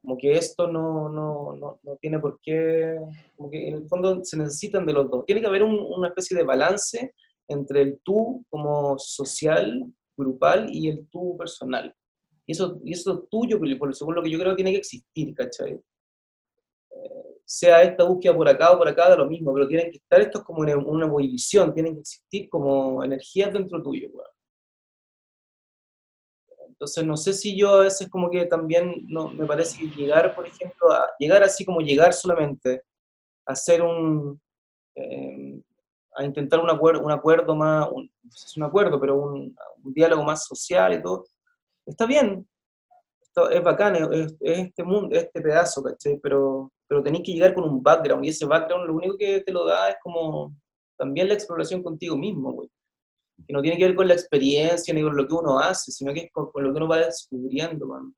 Como 0.09 0.17
que 0.17 0.33
esto 0.33 0.67
no, 0.67 1.11
no, 1.11 1.53
no, 1.55 1.81
no 1.83 1.97
tiene 1.97 2.19
por 2.19 2.41
qué, 2.41 2.97
como 3.37 3.51
que 3.51 3.69
en 3.69 3.75
el 3.75 3.87
fondo 3.89 4.25
se 4.25 4.39
necesitan 4.39 4.87
de 4.87 4.95
los 4.95 5.11
dos. 5.11 5.27
Tiene 5.27 5.43
que 5.43 5.47
haber 5.47 5.63
un- 5.63 5.79
una 5.79 6.09
especie 6.09 6.35
de 6.35 6.45
balance 6.45 7.13
entre 7.47 7.83
el 7.83 8.01
tú 8.03 8.43
como 8.49 8.99
social, 8.99 9.85
grupal, 10.17 10.69
y 10.75 10.89
el 10.89 11.07
tú 11.11 11.37
personal. 11.37 11.95
Y 12.47 12.53
eso, 12.53 12.81
y 12.83 12.93
eso 12.95 13.27
tuyo, 13.31 13.59
por 13.79 13.95
según 13.95 14.15
lo 14.15 14.23
que 14.23 14.31
yo 14.31 14.39
creo, 14.39 14.57
tiene 14.57 14.73
que 14.73 14.79
existir, 14.79 15.35
¿cachai? 15.35 15.79
sea 17.45 17.83
esta 17.83 18.05
búsqueda 18.05 18.35
por 18.35 18.49
acá 18.49 18.73
o 18.73 18.79
por 18.79 18.89
acá, 18.89 19.11
da 19.11 19.17
lo 19.17 19.27
mismo, 19.27 19.53
pero 19.53 19.69
tienen 19.69 19.91
que 19.91 19.99
estar 19.99 20.23
estos 20.23 20.43
como 20.43 20.65
en 20.67 20.79
una 20.79 21.05
ebullición, 21.05 21.75
tienen 21.75 21.93
que 21.97 22.01
existir 22.01 22.49
como 22.49 23.05
energías 23.05 23.53
dentro 23.53 23.83
tuyo. 23.83 24.09
Entonces, 26.79 27.05
no 27.05 27.17
sé 27.17 27.33
si 27.33 27.59
yo 27.59 27.75
a 27.75 27.81
veces 27.81 28.09
como 28.09 28.31
que 28.31 28.47
también 28.47 29.05
no, 29.09 29.31
me 29.31 29.47
parece 29.47 29.79
que 29.79 29.87
llegar, 29.89 30.35
por 30.35 30.47
ejemplo, 30.47 30.93
a 30.93 31.11
llegar 31.19 31.43
así 31.43 31.65
como 31.65 31.81
llegar 31.81 32.13
solamente 32.13 32.83
a 33.47 33.53
hacer 33.53 33.83
un, 33.83 34.41
eh, 34.95 35.61
a 36.15 36.25
intentar 36.25 36.61
un 36.61 36.71
acuerdo, 36.71 37.03
un 37.05 37.11
acuerdo 37.11 37.57
más, 37.57 37.89
un, 37.91 38.11
no 38.23 38.31
sé 38.31 38.39
si 38.39 38.47
es 38.47 38.57
un 38.57 38.63
acuerdo, 38.63 39.01
pero 39.01 39.17
un, 39.17 39.57
diálogo 39.83 40.23
más 40.23 40.45
social 40.45 40.93
y 40.93 41.03
todo, 41.03 41.25
está 41.87 42.07
bien, 42.07 42.47
Esto 43.21 43.51
es 43.51 43.63
bacán, 43.63 43.97
es, 43.97 44.37
es 44.41 44.59
este 44.59 44.85
mundo, 44.85 45.17
este 45.17 45.41
pedazo, 45.41 45.83
¿cachai? 45.83 46.19
Pero 46.23 46.71
pero 46.89 47.03
tenéis 47.03 47.25
que 47.25 47.33
llegar 47.33 47.55
con 47.55 47.65
un 47.65 47.83
background, 47.83 48.25
y 48.25 48.31
ese 48.31 48.47
background 48.47 48.87
lo 48.87 48.95
único 48.95 49.17
que 49.19 49.43
te 49.43 49.53
lo 49.53 49.67
da 49.67 49.91
es 49.91 49.97
como 50.03 50.57
también 50.97 51.29
la 51.29 51.35
exploración 51.35 51.83
contigo 51.83 52.17
mismo, 52.17 52.53
güey. 52.53 52.71
Que 53.47 53.53
no 53.53 53.63
tiene 53.63 53.79
que 53.79 53.87
ver 53.87 53.95
con 53.95 54.09
la 54.09 54.15
experiencia 54.15 54.93
ni 54.93 55.03
con 55.03 55.17
lo 55.17 55.27
que 55.27 55.35
uno 55.35 55.59
hace, 55.59 55.93
sino 55.93 56.13
que 56.13 56.21
es 56.21 56.33
con, 56.33 56.51
lo 56.55 56.73
que 56.73 56.77
uno 56.77 56.89
va 56.89 56.99
descubriendo, 56.99 57.87
man. 57.87 58.15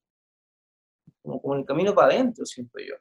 Como, 1.23 1.41
como 1.41 1.55
el 1.57 1.65
camino 1.65 1.95
para 1.95 2.15
adentro, 2.15 2.45
siento 2.47 2.79
yo. 2.79 2.95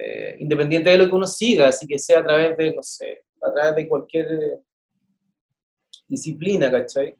Eh, 0.00 0.36
independiente 0.38 0.90
de 0.90 0.98
lo 0.98 1.08
que 1.08 1.14
uno 1.14 1.26
siga, 1.26 1.68
así 1.68 1.84
que 1.84 1.98
sea 1.98 2.20
a 2.20 2.24
través 2.24 2.56
de, 2.56 2.72
no 2.72 2.82
sé, 2.84 3.24
a 3.42 3.52
través 3.52 3.74
de 3.74 3.88
cualquier 3.88 4.60
disciplina, 6.06 6.70
¿cachai? 6.70 7.16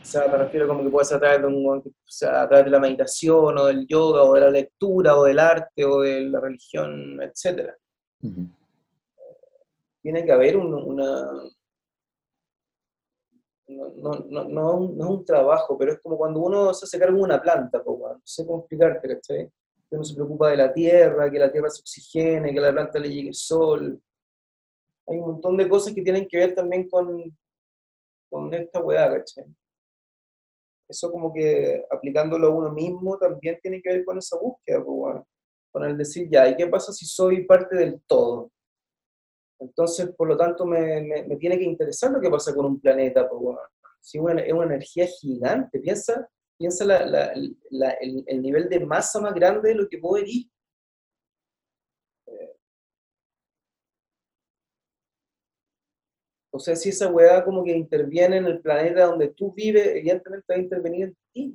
O 0.00 0.04
sea, 0.04 0.26
me 0.28 0.38
refiero 0.38 0.66
como 0.66 0.82
que 0.82 0.88
puede 0.88 1.04
ser 1.04 1.18
a 1.18 1.20
través, 1.20 1.40
de 1.42 1.46
un, 1.48 1.82
a 1.82 2.48
través 2.48 2.64
de 2.64 2.70
la 2.70 2.80
meditación, 2.80 3.58
o 3.58 3.66
del 3.66 3.86
yoga, 3.86 4.22
o 4.22 4.34
de 4.34 4.40
la 4.40 4.50
lectura, 4.50 5.18
o 5.18 5.24
del 5.24 5.38
arte, 5.38 5.84
o 5.84 6.00
de 6.00 6.22
la 6.22 6.40
religión, 6.40 7.20
etc. 7.20 7.72
Tiene 10.00 10.24
que 10.24 10.32
haber 10.32 10.56
una... 10.56 11.42
No, 13.68 13.90
no, 13.96 14.12
no, 14.28 14.44
no, 14.44 15.04
es 15.04 15.10
un 15.10 15.24
trabajo, 15.26 15.76
pero 15.76 15.92
es 15.92 16.00
como 16.00 16.16
cuando 16.16 16.40
uno 16.40 16.72
se 16.72 16.86
hace 16.86 16.98
cargo 16.98 17.18
de 17.18 17.22
una 17.24 17.40
planta, 17.40 17.82
no 17.84 18.20
sé 18.24 18.46
cómo 18.46 18.60
explicarte, 18.60 19.08
¿cachai? 19.08 19.46
Que 19.88 19.94
uno 19.94 20.04
se 20.04 20.14
preocupa 20.14 20.50
de 20.50 20.56
la 20.56 20.72
tierra, 20.72 21.30
que 21.30 21.38
la 21.38 21.52
tierra 21.52 21.68
se 21.68 21.80
oxigene, 21.80 22.54
que 22.54 22.60
la 22.60 22.72
planta 22.72 22.98
le 22.98 23.10
llegue 23.10 23.28
el 23.28 23.34
sol. 23.34 24.00
Hay 25.06 25.18
un 25.18 25.32
montón 25.32 25.56
de 25.58 25.68
cosas 25.68 25.94
que 25.94 26.02
tienen 26.02 26.26
que 26.26 26.38
ver 26.38 26.54
también 26.54 26.88
con, 26.88 27.36
con 28.30 28.54
esta 28.54 28.80
weá, 28.80 29.10
¿cachai? 29.10 29.44
Eso 30.88 31.12
como 31.12 31.32
que 31.32 31.84
aplicándolo 31.90 32.46
a 32.46 32.50
uno 32.50 32.72
mismo 32.72 33.18
también 33.18 33.58
tiene 33.60 33.82
que 33.82 33.90
ver 33.92 34.04
con 34.06 34.16
esa 34.16 34.38
búsqueda, 34.38 34.82
con 34.82 35.84
el 35.84 35.98
decir, 35.98 36.28
ya, 36.30 36.48
¿y 36.48 36.56
qué 36.56 36.66
pasa 36.66 36.90
si 36.92 37.04
soy 37.04 37.44
parte 37.44 37.76
del 37.76 38.00
todo? 38.06 38.50
Entonces, 39.60 40.10
por 40.16 40.28
lo 40.28 40.36
tanto, 40.36 40.64
me, 40.64 41.02
me, 41.02 41.36
tiene 41.36 41.58
que 41.58 41.64
interesar 41.64 42.10
lo 42.12 42.20
que 42.20 42.30
pasa 42.30 42.54
con 42.54 42.66
un 42.66 42.80
planeta, 42.80 43.28
si 44.00 44.18
es 44.18 44.24
una, 44.24 44.42
energía 44.42 45.06
gigante, 45.06 45.80
piensa, 45.80 46.28
piensa 46.56 46.84
el, 46.84 47.56
el, 48.26 48.42
nivel 48.42 48.68
de 48.68 48.80
masa 48.80 49.20
más 49.20 49.34
grande 49.34 49.70
de 49.70 49.74
lo 49.74 49.88
que 49.88 49.98
puedo 49.98 50.24
ir 50.24 50.48
O 56.58 56.60
sea, 56.60 56.74
si 56.74 56.88
esa 56.88 57.08
weá 57.08 57.44
como 57.44 57.62
que 57.62 57.70
interviene 57.70 58.38
en 58.38 58.46
el 58.46 58.60
planeta 58.60 59.06
donde 59.06 59.28
tú 59.28 59.52
vives, 59.52 59.86
evidentemente 59.94 60.52
va 60.52 60.56
a 60.56 60.62
intervenir 60.62 61.04
en 61.04 61.16
ti, 61.32 61.52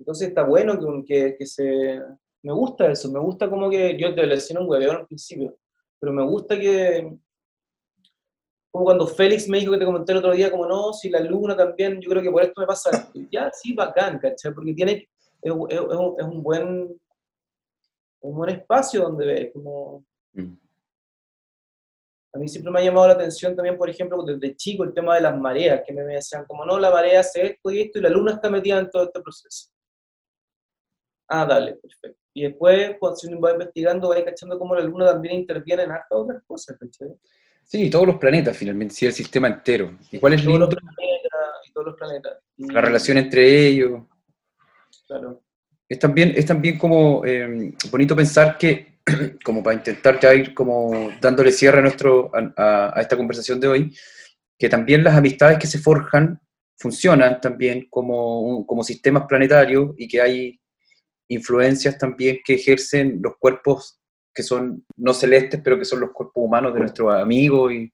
Entonces 0.00 0.28
está 0.28 0.44
bueno 0.44 0.78
que, 1.04 1.36
que, 1.38 1.46
se... 1.46 2.00
Me 2.42 2.52
gusta 2.54 2.90
eso, 2.90 3.10
me 3.12 3.20
gusta 3.20 3.50
como 3.50 3.68
que... 3.68 3.98
Yo 3.98 4.14
te 4.14 4.26
decía 4.26 4.58
un 4.58 4.68
hueveo 4.68 4.92
al 4.92 5.06
principio, 5.06 5.56
pero 6.00 6.12
me 6.12 6.24
gusta 6.24 6.58
que... 6.58 7.16
Como 8.72 8.84
cuando 8.84 9.06
Félix 9.06 9.46
me 9.48 9.58
dijo 9.58 9.72
que 9.72 9.78
te 9.78 9.84
comenté 9.84 10.12
el 10.12 10.18
otro 10.18 10.32
día, 10.32 10.50
como 10.50 10.64
no, 10.64 10.92
si 10.94 11.10
la 11.10 11.20
luna 11.20 11.54
también, 11.54 12.00
yo 12.00 12.08
creo 12.08 12.22
que 12.22 12.30
por 12.30 12.42
esto 12.42 12.60
me 12.60 12.66
pasa. 12.66 13.10
Ya, 13.30 13.50
sí, 13.52 13.74
bacán, 13.74 14.18
¿cachai? 14.18 14.54
Porque 14.54 14.72
tiene, 14.72 15.08
es, 15.42 15.52
un, 15.52 16.42
buen, 16.42 16.98
un 18.20 18.36
buen 18.36 18.50
espacio 18.50 19.02
donde 19.02 19.26
ver, 19.26 19.52
como... 19.52 20.04
Mm. 20.32 20.54
A 22.32 22.38
mí 22.38 22.48
siempre 22.48 22.72
me 22.72 22.78
ha 22.78 22.84
llamado 22.84 23.08
la 23.08 23.14
atención 23.14 23.56
también, 23.56 23.76
por 23.76 23.90
ejemplo, 23.90 24.22
desde 24.22 24.56
chico 24.56 24.84
el 24.84 24.94
tema 24.94 25.16
de 25.16 25.20
las 25.20 25.36
mareas, 25.36 25.82
que 25.84 25.92
me 25.92 26.02
decían 26.04 26.46
como, 26.46 26.64
no, 26.64 26.78
la 26.78 26.90
marea 26.90 27.20
hace 27.20 27.44
esto 27.44 27.70
y 27.70 27.80
esto, 27.82 27.98
y 27.98 28.02
la 28.02 28.08
luna 28.08 28.34
está 28.34 28.48
metida 28.48 28.78
en 28.78 28.88
todo 28.88 29.02
este 29.02 29.20
proceso. 29.20 29.68
Ah, 31.32 31.46
dale, 31.46 31.74
perfecto. 31.74 32.18
Y 32.34 32.42
después, 32.42 32.96
cuando 32.98 33.18
uno 33.28 33.40
va 33.40 33.52
investigando, 33.52 34.08
va 34.08 34.24
cachando 34.24 34.58
cómo 34.58 34.74
la 34.74 34.82
luna 34.82 35.06
también 35.06 35.36
interviene 35.36 35.84
en 35.84 35.92
hartas 35.92 36.08
otras 36.10 36.42
cosas, 36.44 36.76
¿cachai? 36.76 37.08
Sí, 37.64 37.88
todos 37.88 38.08
los 38.08 38.16
planetas 38.16 38.56
finalmente, 38.56 38.94
sí, 38.94 39.06
el 39.06 39.12
sistema 39.12 39.46
entero. 39.46 39.96
¿Y 40.10 40.18
cuál 40.18 40.32
es 40.32 40.44
todos 40.44 40.58
los 40.58 40.68
planetas, 40.68 41.32
y 41.68 41.72
todos 41.72 41.86
los 41.86 41.96
planetas. 41.96 42.38
La 42.56 42.80
relación 42.80 43.18
entre 43.18 43.68
ellos. 43.68 44.02
Es 45.88 45.98
también, 46.00 46.32
es 46.34 46.46
también 46.46 46.78
como 46.78 47.24
eh, 47.24 47.74
bonito 47.92 48.16
pensar 48.16 48.58
que, 48.58 48.98
como 49.44 49.62
para 49.62 49.76
intentar 49.76 50.18
ya 50.18 50.34
ir 50.34 50.52
como 50.52 51.10
dándole 51.20 51.52
cierre 51.52 51.78
a, 51.78 51.82
nuestro, 51.82 52.32
a, 52.56 52.94
esta 53.00 53.16
conversación 53.16 53.60
de 53.60 53.68
hoy, 53.68 53.96
que 54.58 54.68
también 54.68 55.04
las 55.04 55.16
amistades 55.16 55.58
que 55.58 55.68
se 55.68 55.78
forjan 55.78 56.40
funcionan 56.76 57.40
también 57.40 57.86
como, 57.88 58.66
como 58.66 58.82
sistemas 58.82 59.26
planetarios 59.28 59.92
y 59.96 60.08
que 60.08 60.20
hay 60.20 60.59
influencias 61.30 61.98
también 61.98 62.40
que 62.44 62.54
ejercen 62.54 63.20
los 63.22 63.34
cuerpos 63.38 63.98
que 64.32 64.42
son 64.42 64.84
no 64.96 65.12
celestes, 65.12 65.60
pero 65.62 65.78
que 65.78 65.84
son 65.84 66.00
los 66.00 66.10
cuerpos 66.12 66.44
humanos 66.44 66.72
de 66.72 66.80
nuestros 66.80 67.12
amigos 67.14 67.72
y, 67.72 67.92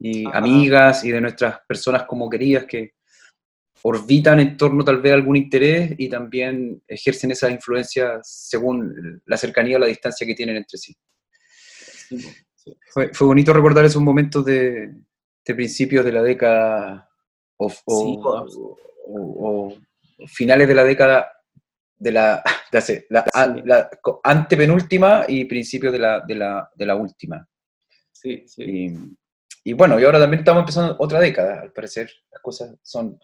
y 0.00 0.24
amigas 0.32 1.04
y 1.04 1.12
de 1.12 1.20
nuestras 1.20 1.60
personas 1.68 2.04
como 2.04 2.28
queridas 2.28 2.64
que, 2.64 2.94
orbitan 3.82 4.38
en 4.40 4.56
torno 4.56 4.84
tal 4.84 5.00
vez 5.00 5.12
a 5.12 5.16
algún 5.16 5.36
interés 5.36 5.94
y 5.98 6.08
también 6.08 6.82
ejercen 6.86 7.32
esa 7.32 7.50
influencia 7.50 8.20
según 8.22 9.20
la 9.26 9.36
cercanía 9.36 9.76
o 9.76 9.80
la 9.80 9.86
distancia 9.86 10.26
que 10.26 10.34
tienen 10.34 10.56
entre 10.56 10.78
sí. 10.78 10.96
Fue, 12.92 13.10
bonito 13.20 13.52
recordar 13.52 13.84
esos 13.84 14.00
momentos 14.00 14.44
de, 14.44 14.94
principios 15.44 16.04
de 16.04 16.12
la 16.12 16.22
década 16.22 17.10
o, 17.56 17.68
finales 20.28 20.68
de 20.68 20.74
la 20.74 20.84
década 20.84 21.32
de 22.02 22.12
la, 22.12 22.42
la, 23.10 23.90
antepenúltima 24.24 25.24
y 25.28 25.44
principios 25.44 25.92
de 25.92 25.98
la, 25.98 26.20
de 26.20 26.86
la, 26.86 26.96
última. 26.96 27.46
Sí, 28.10 28.44
sí. 28.46 28.62
Y, 28.64 29.70
y 29.70 29.72
bueno, 29.72 29.98
y 30.00 30.04
ahora 30.04 30.18
también 30.18 30.40
estamos 30.40 30.62
empezando 30.62 30.96
otra 30.98 31.20
década, 31.20 31.60
al 31.60 31.72
parecer 31.72 32.10
las 32.30 32.42
cosas 32.42 32.74
son 32.82 33.18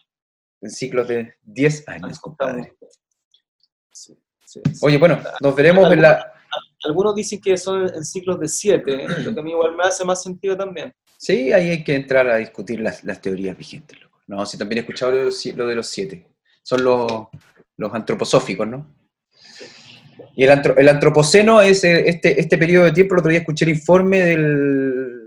en 0.60 0.70
ciclos 0.70 1.08
de 1.08 1.34
10 1.42 1.88
años, 1.88 2.20
compadre. 2.20 2.74
Oye, 4.80 4.96
bueno, 4.98 5.20
nos 5.40 5.54
veremos 5.54 5.92
en 5.92 6.02
la... 6.02 6.32
Algunos 6.84 7.14
dicen 7.16 7.40
que 7.40 7.56
son 7.56 7.92
en 7.92 8.04
ciclos 8.04 8.38
de 8.38 8.48
7, 8.48 8.92
¿eh? 8.94 9.06
lo 9.24 9.34
que 9.34 9.40
a 9.40 9.42
mí 9.42 9.50
igual 9.50 9.76
me 9.76 9.82
hace 9.82 10.04
más 10.04 10.22
sentido 10.22 10.56
también. 10.56 10.94
Sí, 11.18 11.52
ahí 11.52 11.70
hay 11.70 11.84
que 11.84 11.96
entrar 11.96 12.28
a 12.28 12.36
discutir 12.36 12.80
las, 12.80 13.02
teorías 13.20 13.58
vigentes. 13.58 14.00
Loco. 14.00 14.20
No, 14.28 14.46
sí, 14.46 14.56
también 14.56 14.78
he 14.78 14.80
escuchado 14.82 15.12
lo, 15.12 15.66
de 15.66 15.74
los 15.74 15.86
7. 15.88 16.26
Son 16.62 16.84
los, 16.84 17.28
los 17.78 17.94
antroposóficos, 17.94 18.68
¿no? 18.68 18.94
Y 20.36 20.44
el, 20.44 20.60
el, 20.76 20.88
antropoceno 20.88 21.60
es 21.60 21.82
eh, 21.84 22.08
este, 22.08 22.38
este 22.40 22.58
periodo 22.58 22.84
de 22.84 22.92
tiempo, 22.92 23.14
el 23.14 23.20
otro 23.20 23.30
día 23.30 23.40
escuché 23.40 23.64
el 23.64 23.70
informe 23.70 24.20
del 24.20 25.18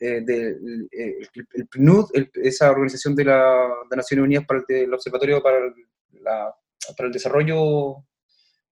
eh, 0.00 0.20
del 0.20 0.88
eh, 0.92 1.26
el 1.54 1.66
PNUD, 1.68 2.10
esa 2.34 2.70
organización 2.70 3.14
de, 3.14 3.24
la, 3.24 3.68
de 3.88 3.96
Naciones 3.96 4.24
Unidas 4.24 4.44
para 4.44 4.60
el, 4.68 4.92
Observatorio 4.92 5.42
para, 5.42 5.58
para 6.96 7.06
el 7.06 7.12
Desarrollo 7.12 8.04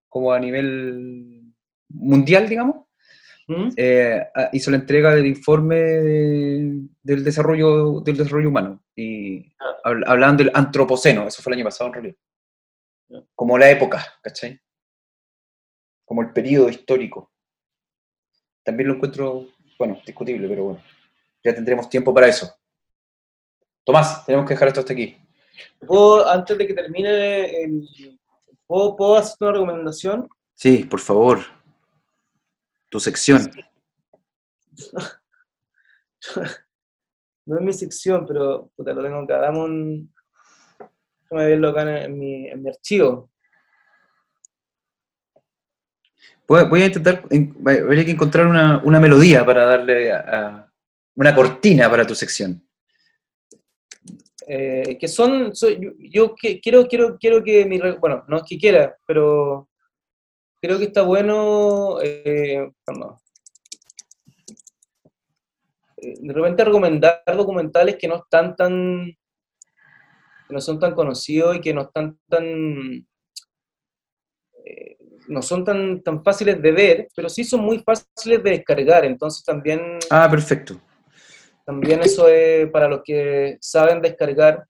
como 0.09 0.33
a 0.33 0.39
nivel 0.39 1.55
mundial, 1.89 2.49
digamos, 2.49 2.85
¿Mm? 3.49 3.69
eh, 3.77 4.27
hizo 4.53 4.71
la 4.71 4.77
entrega 4.77 5.15
del 5.15 5.27
informe 5.27 5.77
del, 5.77 7.25
desarrollo, 7.25 8.01
del 8.01 8.17
desarrollo 8.19 8.51
humano. 8.51 8.83
Y 8.95 9.55
ah. 9.59 9.93
hablaban 10.07 10.37
del 10.37 10.51
antropoceno, 10.53 11.27
eso 11.27 11.43
fue 11.43 11.53
el 11.53 11.61
año 11.61 11.65
pasado 11.65 11.89
en 11.89 11.95
realidad. 11.95 12.17
Como 13.35 13.59
la 13.59 13.71
época, 13.71 14.05
¿cachai? 14.23 14.61
Como 16.05 16.23
el 16.23 16.33
periodo 16.33 16.69
histórico. 16.69 17.33
También 18.63 18.89
lo 18.89 18.95
encuentro, 18.95 19.49
bueno, 19.79 20.01
discutible, 20.05 20.49
pero 20.49 20.65
bueno 20.65 20.83
ya 21.43 21.55
tendremos 21.55 21.89
tiempo 21.89 22.15
para 22.15 22.29
eso. 22.29 22.55
Tomás, 23.85 24.25
tenemos 24.25 24.47
que 24.47 24.55
dejar 24.55 24.69
esto 24.69 24.81
hasta 24.81 24.93
aquí. 24.93 25.17
¿Puedo, 25.87 26.29
antes 26.29 26.57
de 26.57 26.67
que 26.67 26.75
termine, 26.75 27.87
¿puedo, 28.67 29.17
hacer 29.17 29.37
una 29.41 29.53
recomendación? 29.53 30.29
Sí, 30.55 30.85
por 30.85 31.01
favor. 31.01 31.41
Tu 32.89 33.01
sección. 33.01 33.51
no 37.47 37.59
es 37.59 37.63
mi 37.63 37.73
sección, 37.73 38.25
pero 38.27 38.71
puta, 38.77 38.93
lo 38.93 39.03
tengo 39.03 39.19
acá. 39.19 39.39
Dame 39.39 39.59
un. 39.59 40.15
Déjame 41.33 41.49
verlo 41.49 41.69
acá 41.71 42.05
en 42.05 42.19
mi, 42.19 42.47
en 42.47 42.63
mi 42.63 42.69
archivo. 42.69 43.31
Voy 46.47 46.83
a 46.83 46.87
intentar, 46.87 47.25
habría 47.65 48.05
que 48.05 48.11
encontrar 48.11 48.47
una, 48.47 48.83
una 48.85 49.01
melodía 49.01 49.43
para 49.43 49.65
darle 49.65 50.13
a, 50.13 50.71
una 51.17 51.35
cortina 51.35 51.89
para 51.89 52.07
tu 52.07 52.15
sección. 52.15 52.63
Eh, 54.47 54.99
que 55.01 55.09
son, 55.09 55.53
yo, 55.99 56.35
quiero, 56.35 56.87
quiero, 56.87 57.17
quiero 57.19 57.43
que 57.43 57.65
mi, 57.65 57.81
bueno, 57.99 58.25
no 58.29 58.37
es 58.37 58.43
que 58.47 58.59
quiera, 58.59 58.95
pero 59.07 59.71
creo 60.61 60.79
que 60.79 60.85
está 60.85 61.01
bueno, 61.01 61.99
eh, 62.03 62.71
eh, 65.97 66.15
de 66.21 66.33
repente 66.35 66.65
recomendar 66.65 67.23
documentales 67.35 67.97
que 67.97 68.09
no 68.09 68.17
están 68.17 68.55
tan, 68.55 69.17
que 70.53 70.55
no 70.55 70.61
son 70.61 70.79
tan 70.79 70.95
conocidos 70.95 71.57
y 71.57 71.61
que 71.63 71.73
no 71.73 71.83
están 71.83 72.19
tan, 72.29 73.07
eh, 74.67 74.97
no 75.29 75.41
son 75.41 75.65
tan, 75.65 76.03
tan 76.03 76.23
fáciles 76.23 76.61
de 76.61 76.73
ver, 76.73 77.09
pero 77.17 77.31
sí 77.31 77.43
son 77.43 77.61
muy 77.61 77.79
fáciles 77.79 78.43
de 78.43 78.51
descargar, 78.51 79.07
entonces 79.07 79.43
también, 79.45 79.99
Ah, 80.11 80.29
perfecto. 80.31 80.79
también 81.65 82.01
eso 82.03 82.29
es 82.29 82.71
para 82.71 82.87
los 82.87 83.01
que 83.03 83.57
saben 83.63 84.03
descargar 84.03 84.67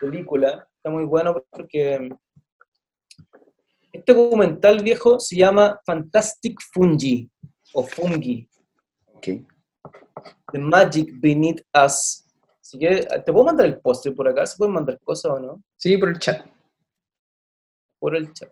película, 0.00 0.66
está 0.76 0.90
muy 0.90 1.04
bueno 1.04 1.44
porque 1.50 2.10
este 3.92 4.12
documental 4.12 4.82
viejo 4.82 5.20
se 5.20 5.36
llama 5.36 5.80
Fantastic 5.86 6.58
Fungi 6.72 7.30
o 7.74 7.84
Fungi. 7.84 8.48
Ok. 9.14 9.28
The 10.52 10.58
Magic 10.58 11.10
Beneath 11.20 11.62
Us. 11.72 12.23
Así 12.64 12.78
que, 12.78 12.88
¿te 13.26 13.30
puedo 13.30 13.44
mandar 13.44 13.66
el 13.66 13.78
póster 13.78 14.14
por 14.14 14.26
acá? 14.26 14.46
¿Se 14.46 14.56
pueden 14.56 14.72
mandar 14.72 14.98
cosas 15.00 15.32
o 15.32 15.38
no? 15.38 15.62
Sí, 15.76 15.98
por 15.98 16.08
el 16.08 16.18
chat. 16.18 16.46
Por 17.98 18.16
el 18.16 18.32
chat. 18.32 18.50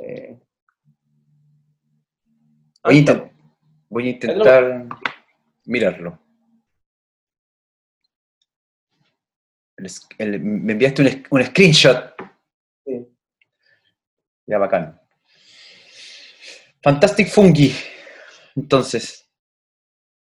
Eh. 0.00 0.38
Voy 2.84 2.84
a, 2.84 2.88
Ahí 2.90 2.98
inten- 2.98 3.10
estamos. 3.12 3.30
voy 3.88 4.06
a 4.06 4.10
intentar 4.10 4.86
mirarlo. 5.64 6.18
El 9.76 9.86
es- 9.86 10.06
el- 10.18 10.40
me 10.40 10.72
enviaste 10.72 11.02
un, 11.02 11.26
un 11.30 11.44
screenshot. 11.44 12.14
Sí. 12.84 13.06
Ya, 14.46 14.58
bacán. 14.58 15.00
Fantastic 16.82 17.28
Fungi. 17.28 17.72
Entonces, 18.56 19.28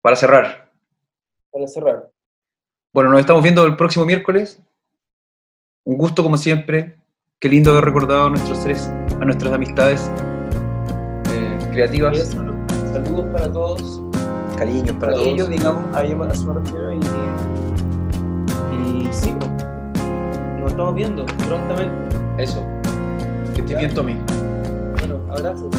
para 0.02 0.16
cerrar. 0.16 0.72
Para 1.52 1.68
cerrar. 1.68 2.12
Bueno, 2.94 3.10
nos 3.10 3.22
estamos 3.22 3.42
viendo 3.42 3.66
el 3.66 3.76
próximo 3.76 4.06
miércoles. 4.06 4.62
Un 5.86 5.98
gusto 5.98 6.24
como 6.24 6.38
siempre. 6.38 6.98
Qué 7.40 7.50
lindo 7.50 7.72
haber 7.72 7.86
recordado 7.86 8.28
a 8.28 8.30
nuestros 8.30 8.60
seres, 8.60 8.88
a 9.20 9.26
nuestras 9.26 9.52
amistades 9.52 10.10
eh, 11.32 11.58
creativas. 11.72 12.18
Saludos 12.94 13.26
para 13.34 13.52
todos. 13.52 14.02
Cariños 14.58 14.96
para 14.98 15.14
todos. 15.14 15.28
ellos, 15.28 15.50
digamos, 15.50 15.84
a 15.96 16.04
ellos 16.06 16.46
me 16.46 16.54
refiero. 16.54 16.94
Y, 16.94 17.00
y 18.78 19.10
sí, 19.12 19.36
pues, 19.38 19.52
nos 20.60 20.72
estamos 20.72 20.96
viendo 20.96 21.26
prontamente. 21.26 22.16
Eso. 22.38 22.66
Que 23.56 23.62
estés 23.62 23.78
bien, 23.78 23.94
Tommy. 23.94 24.18
Bueno, 25.00 25.20
abrazos. 25.30 25.76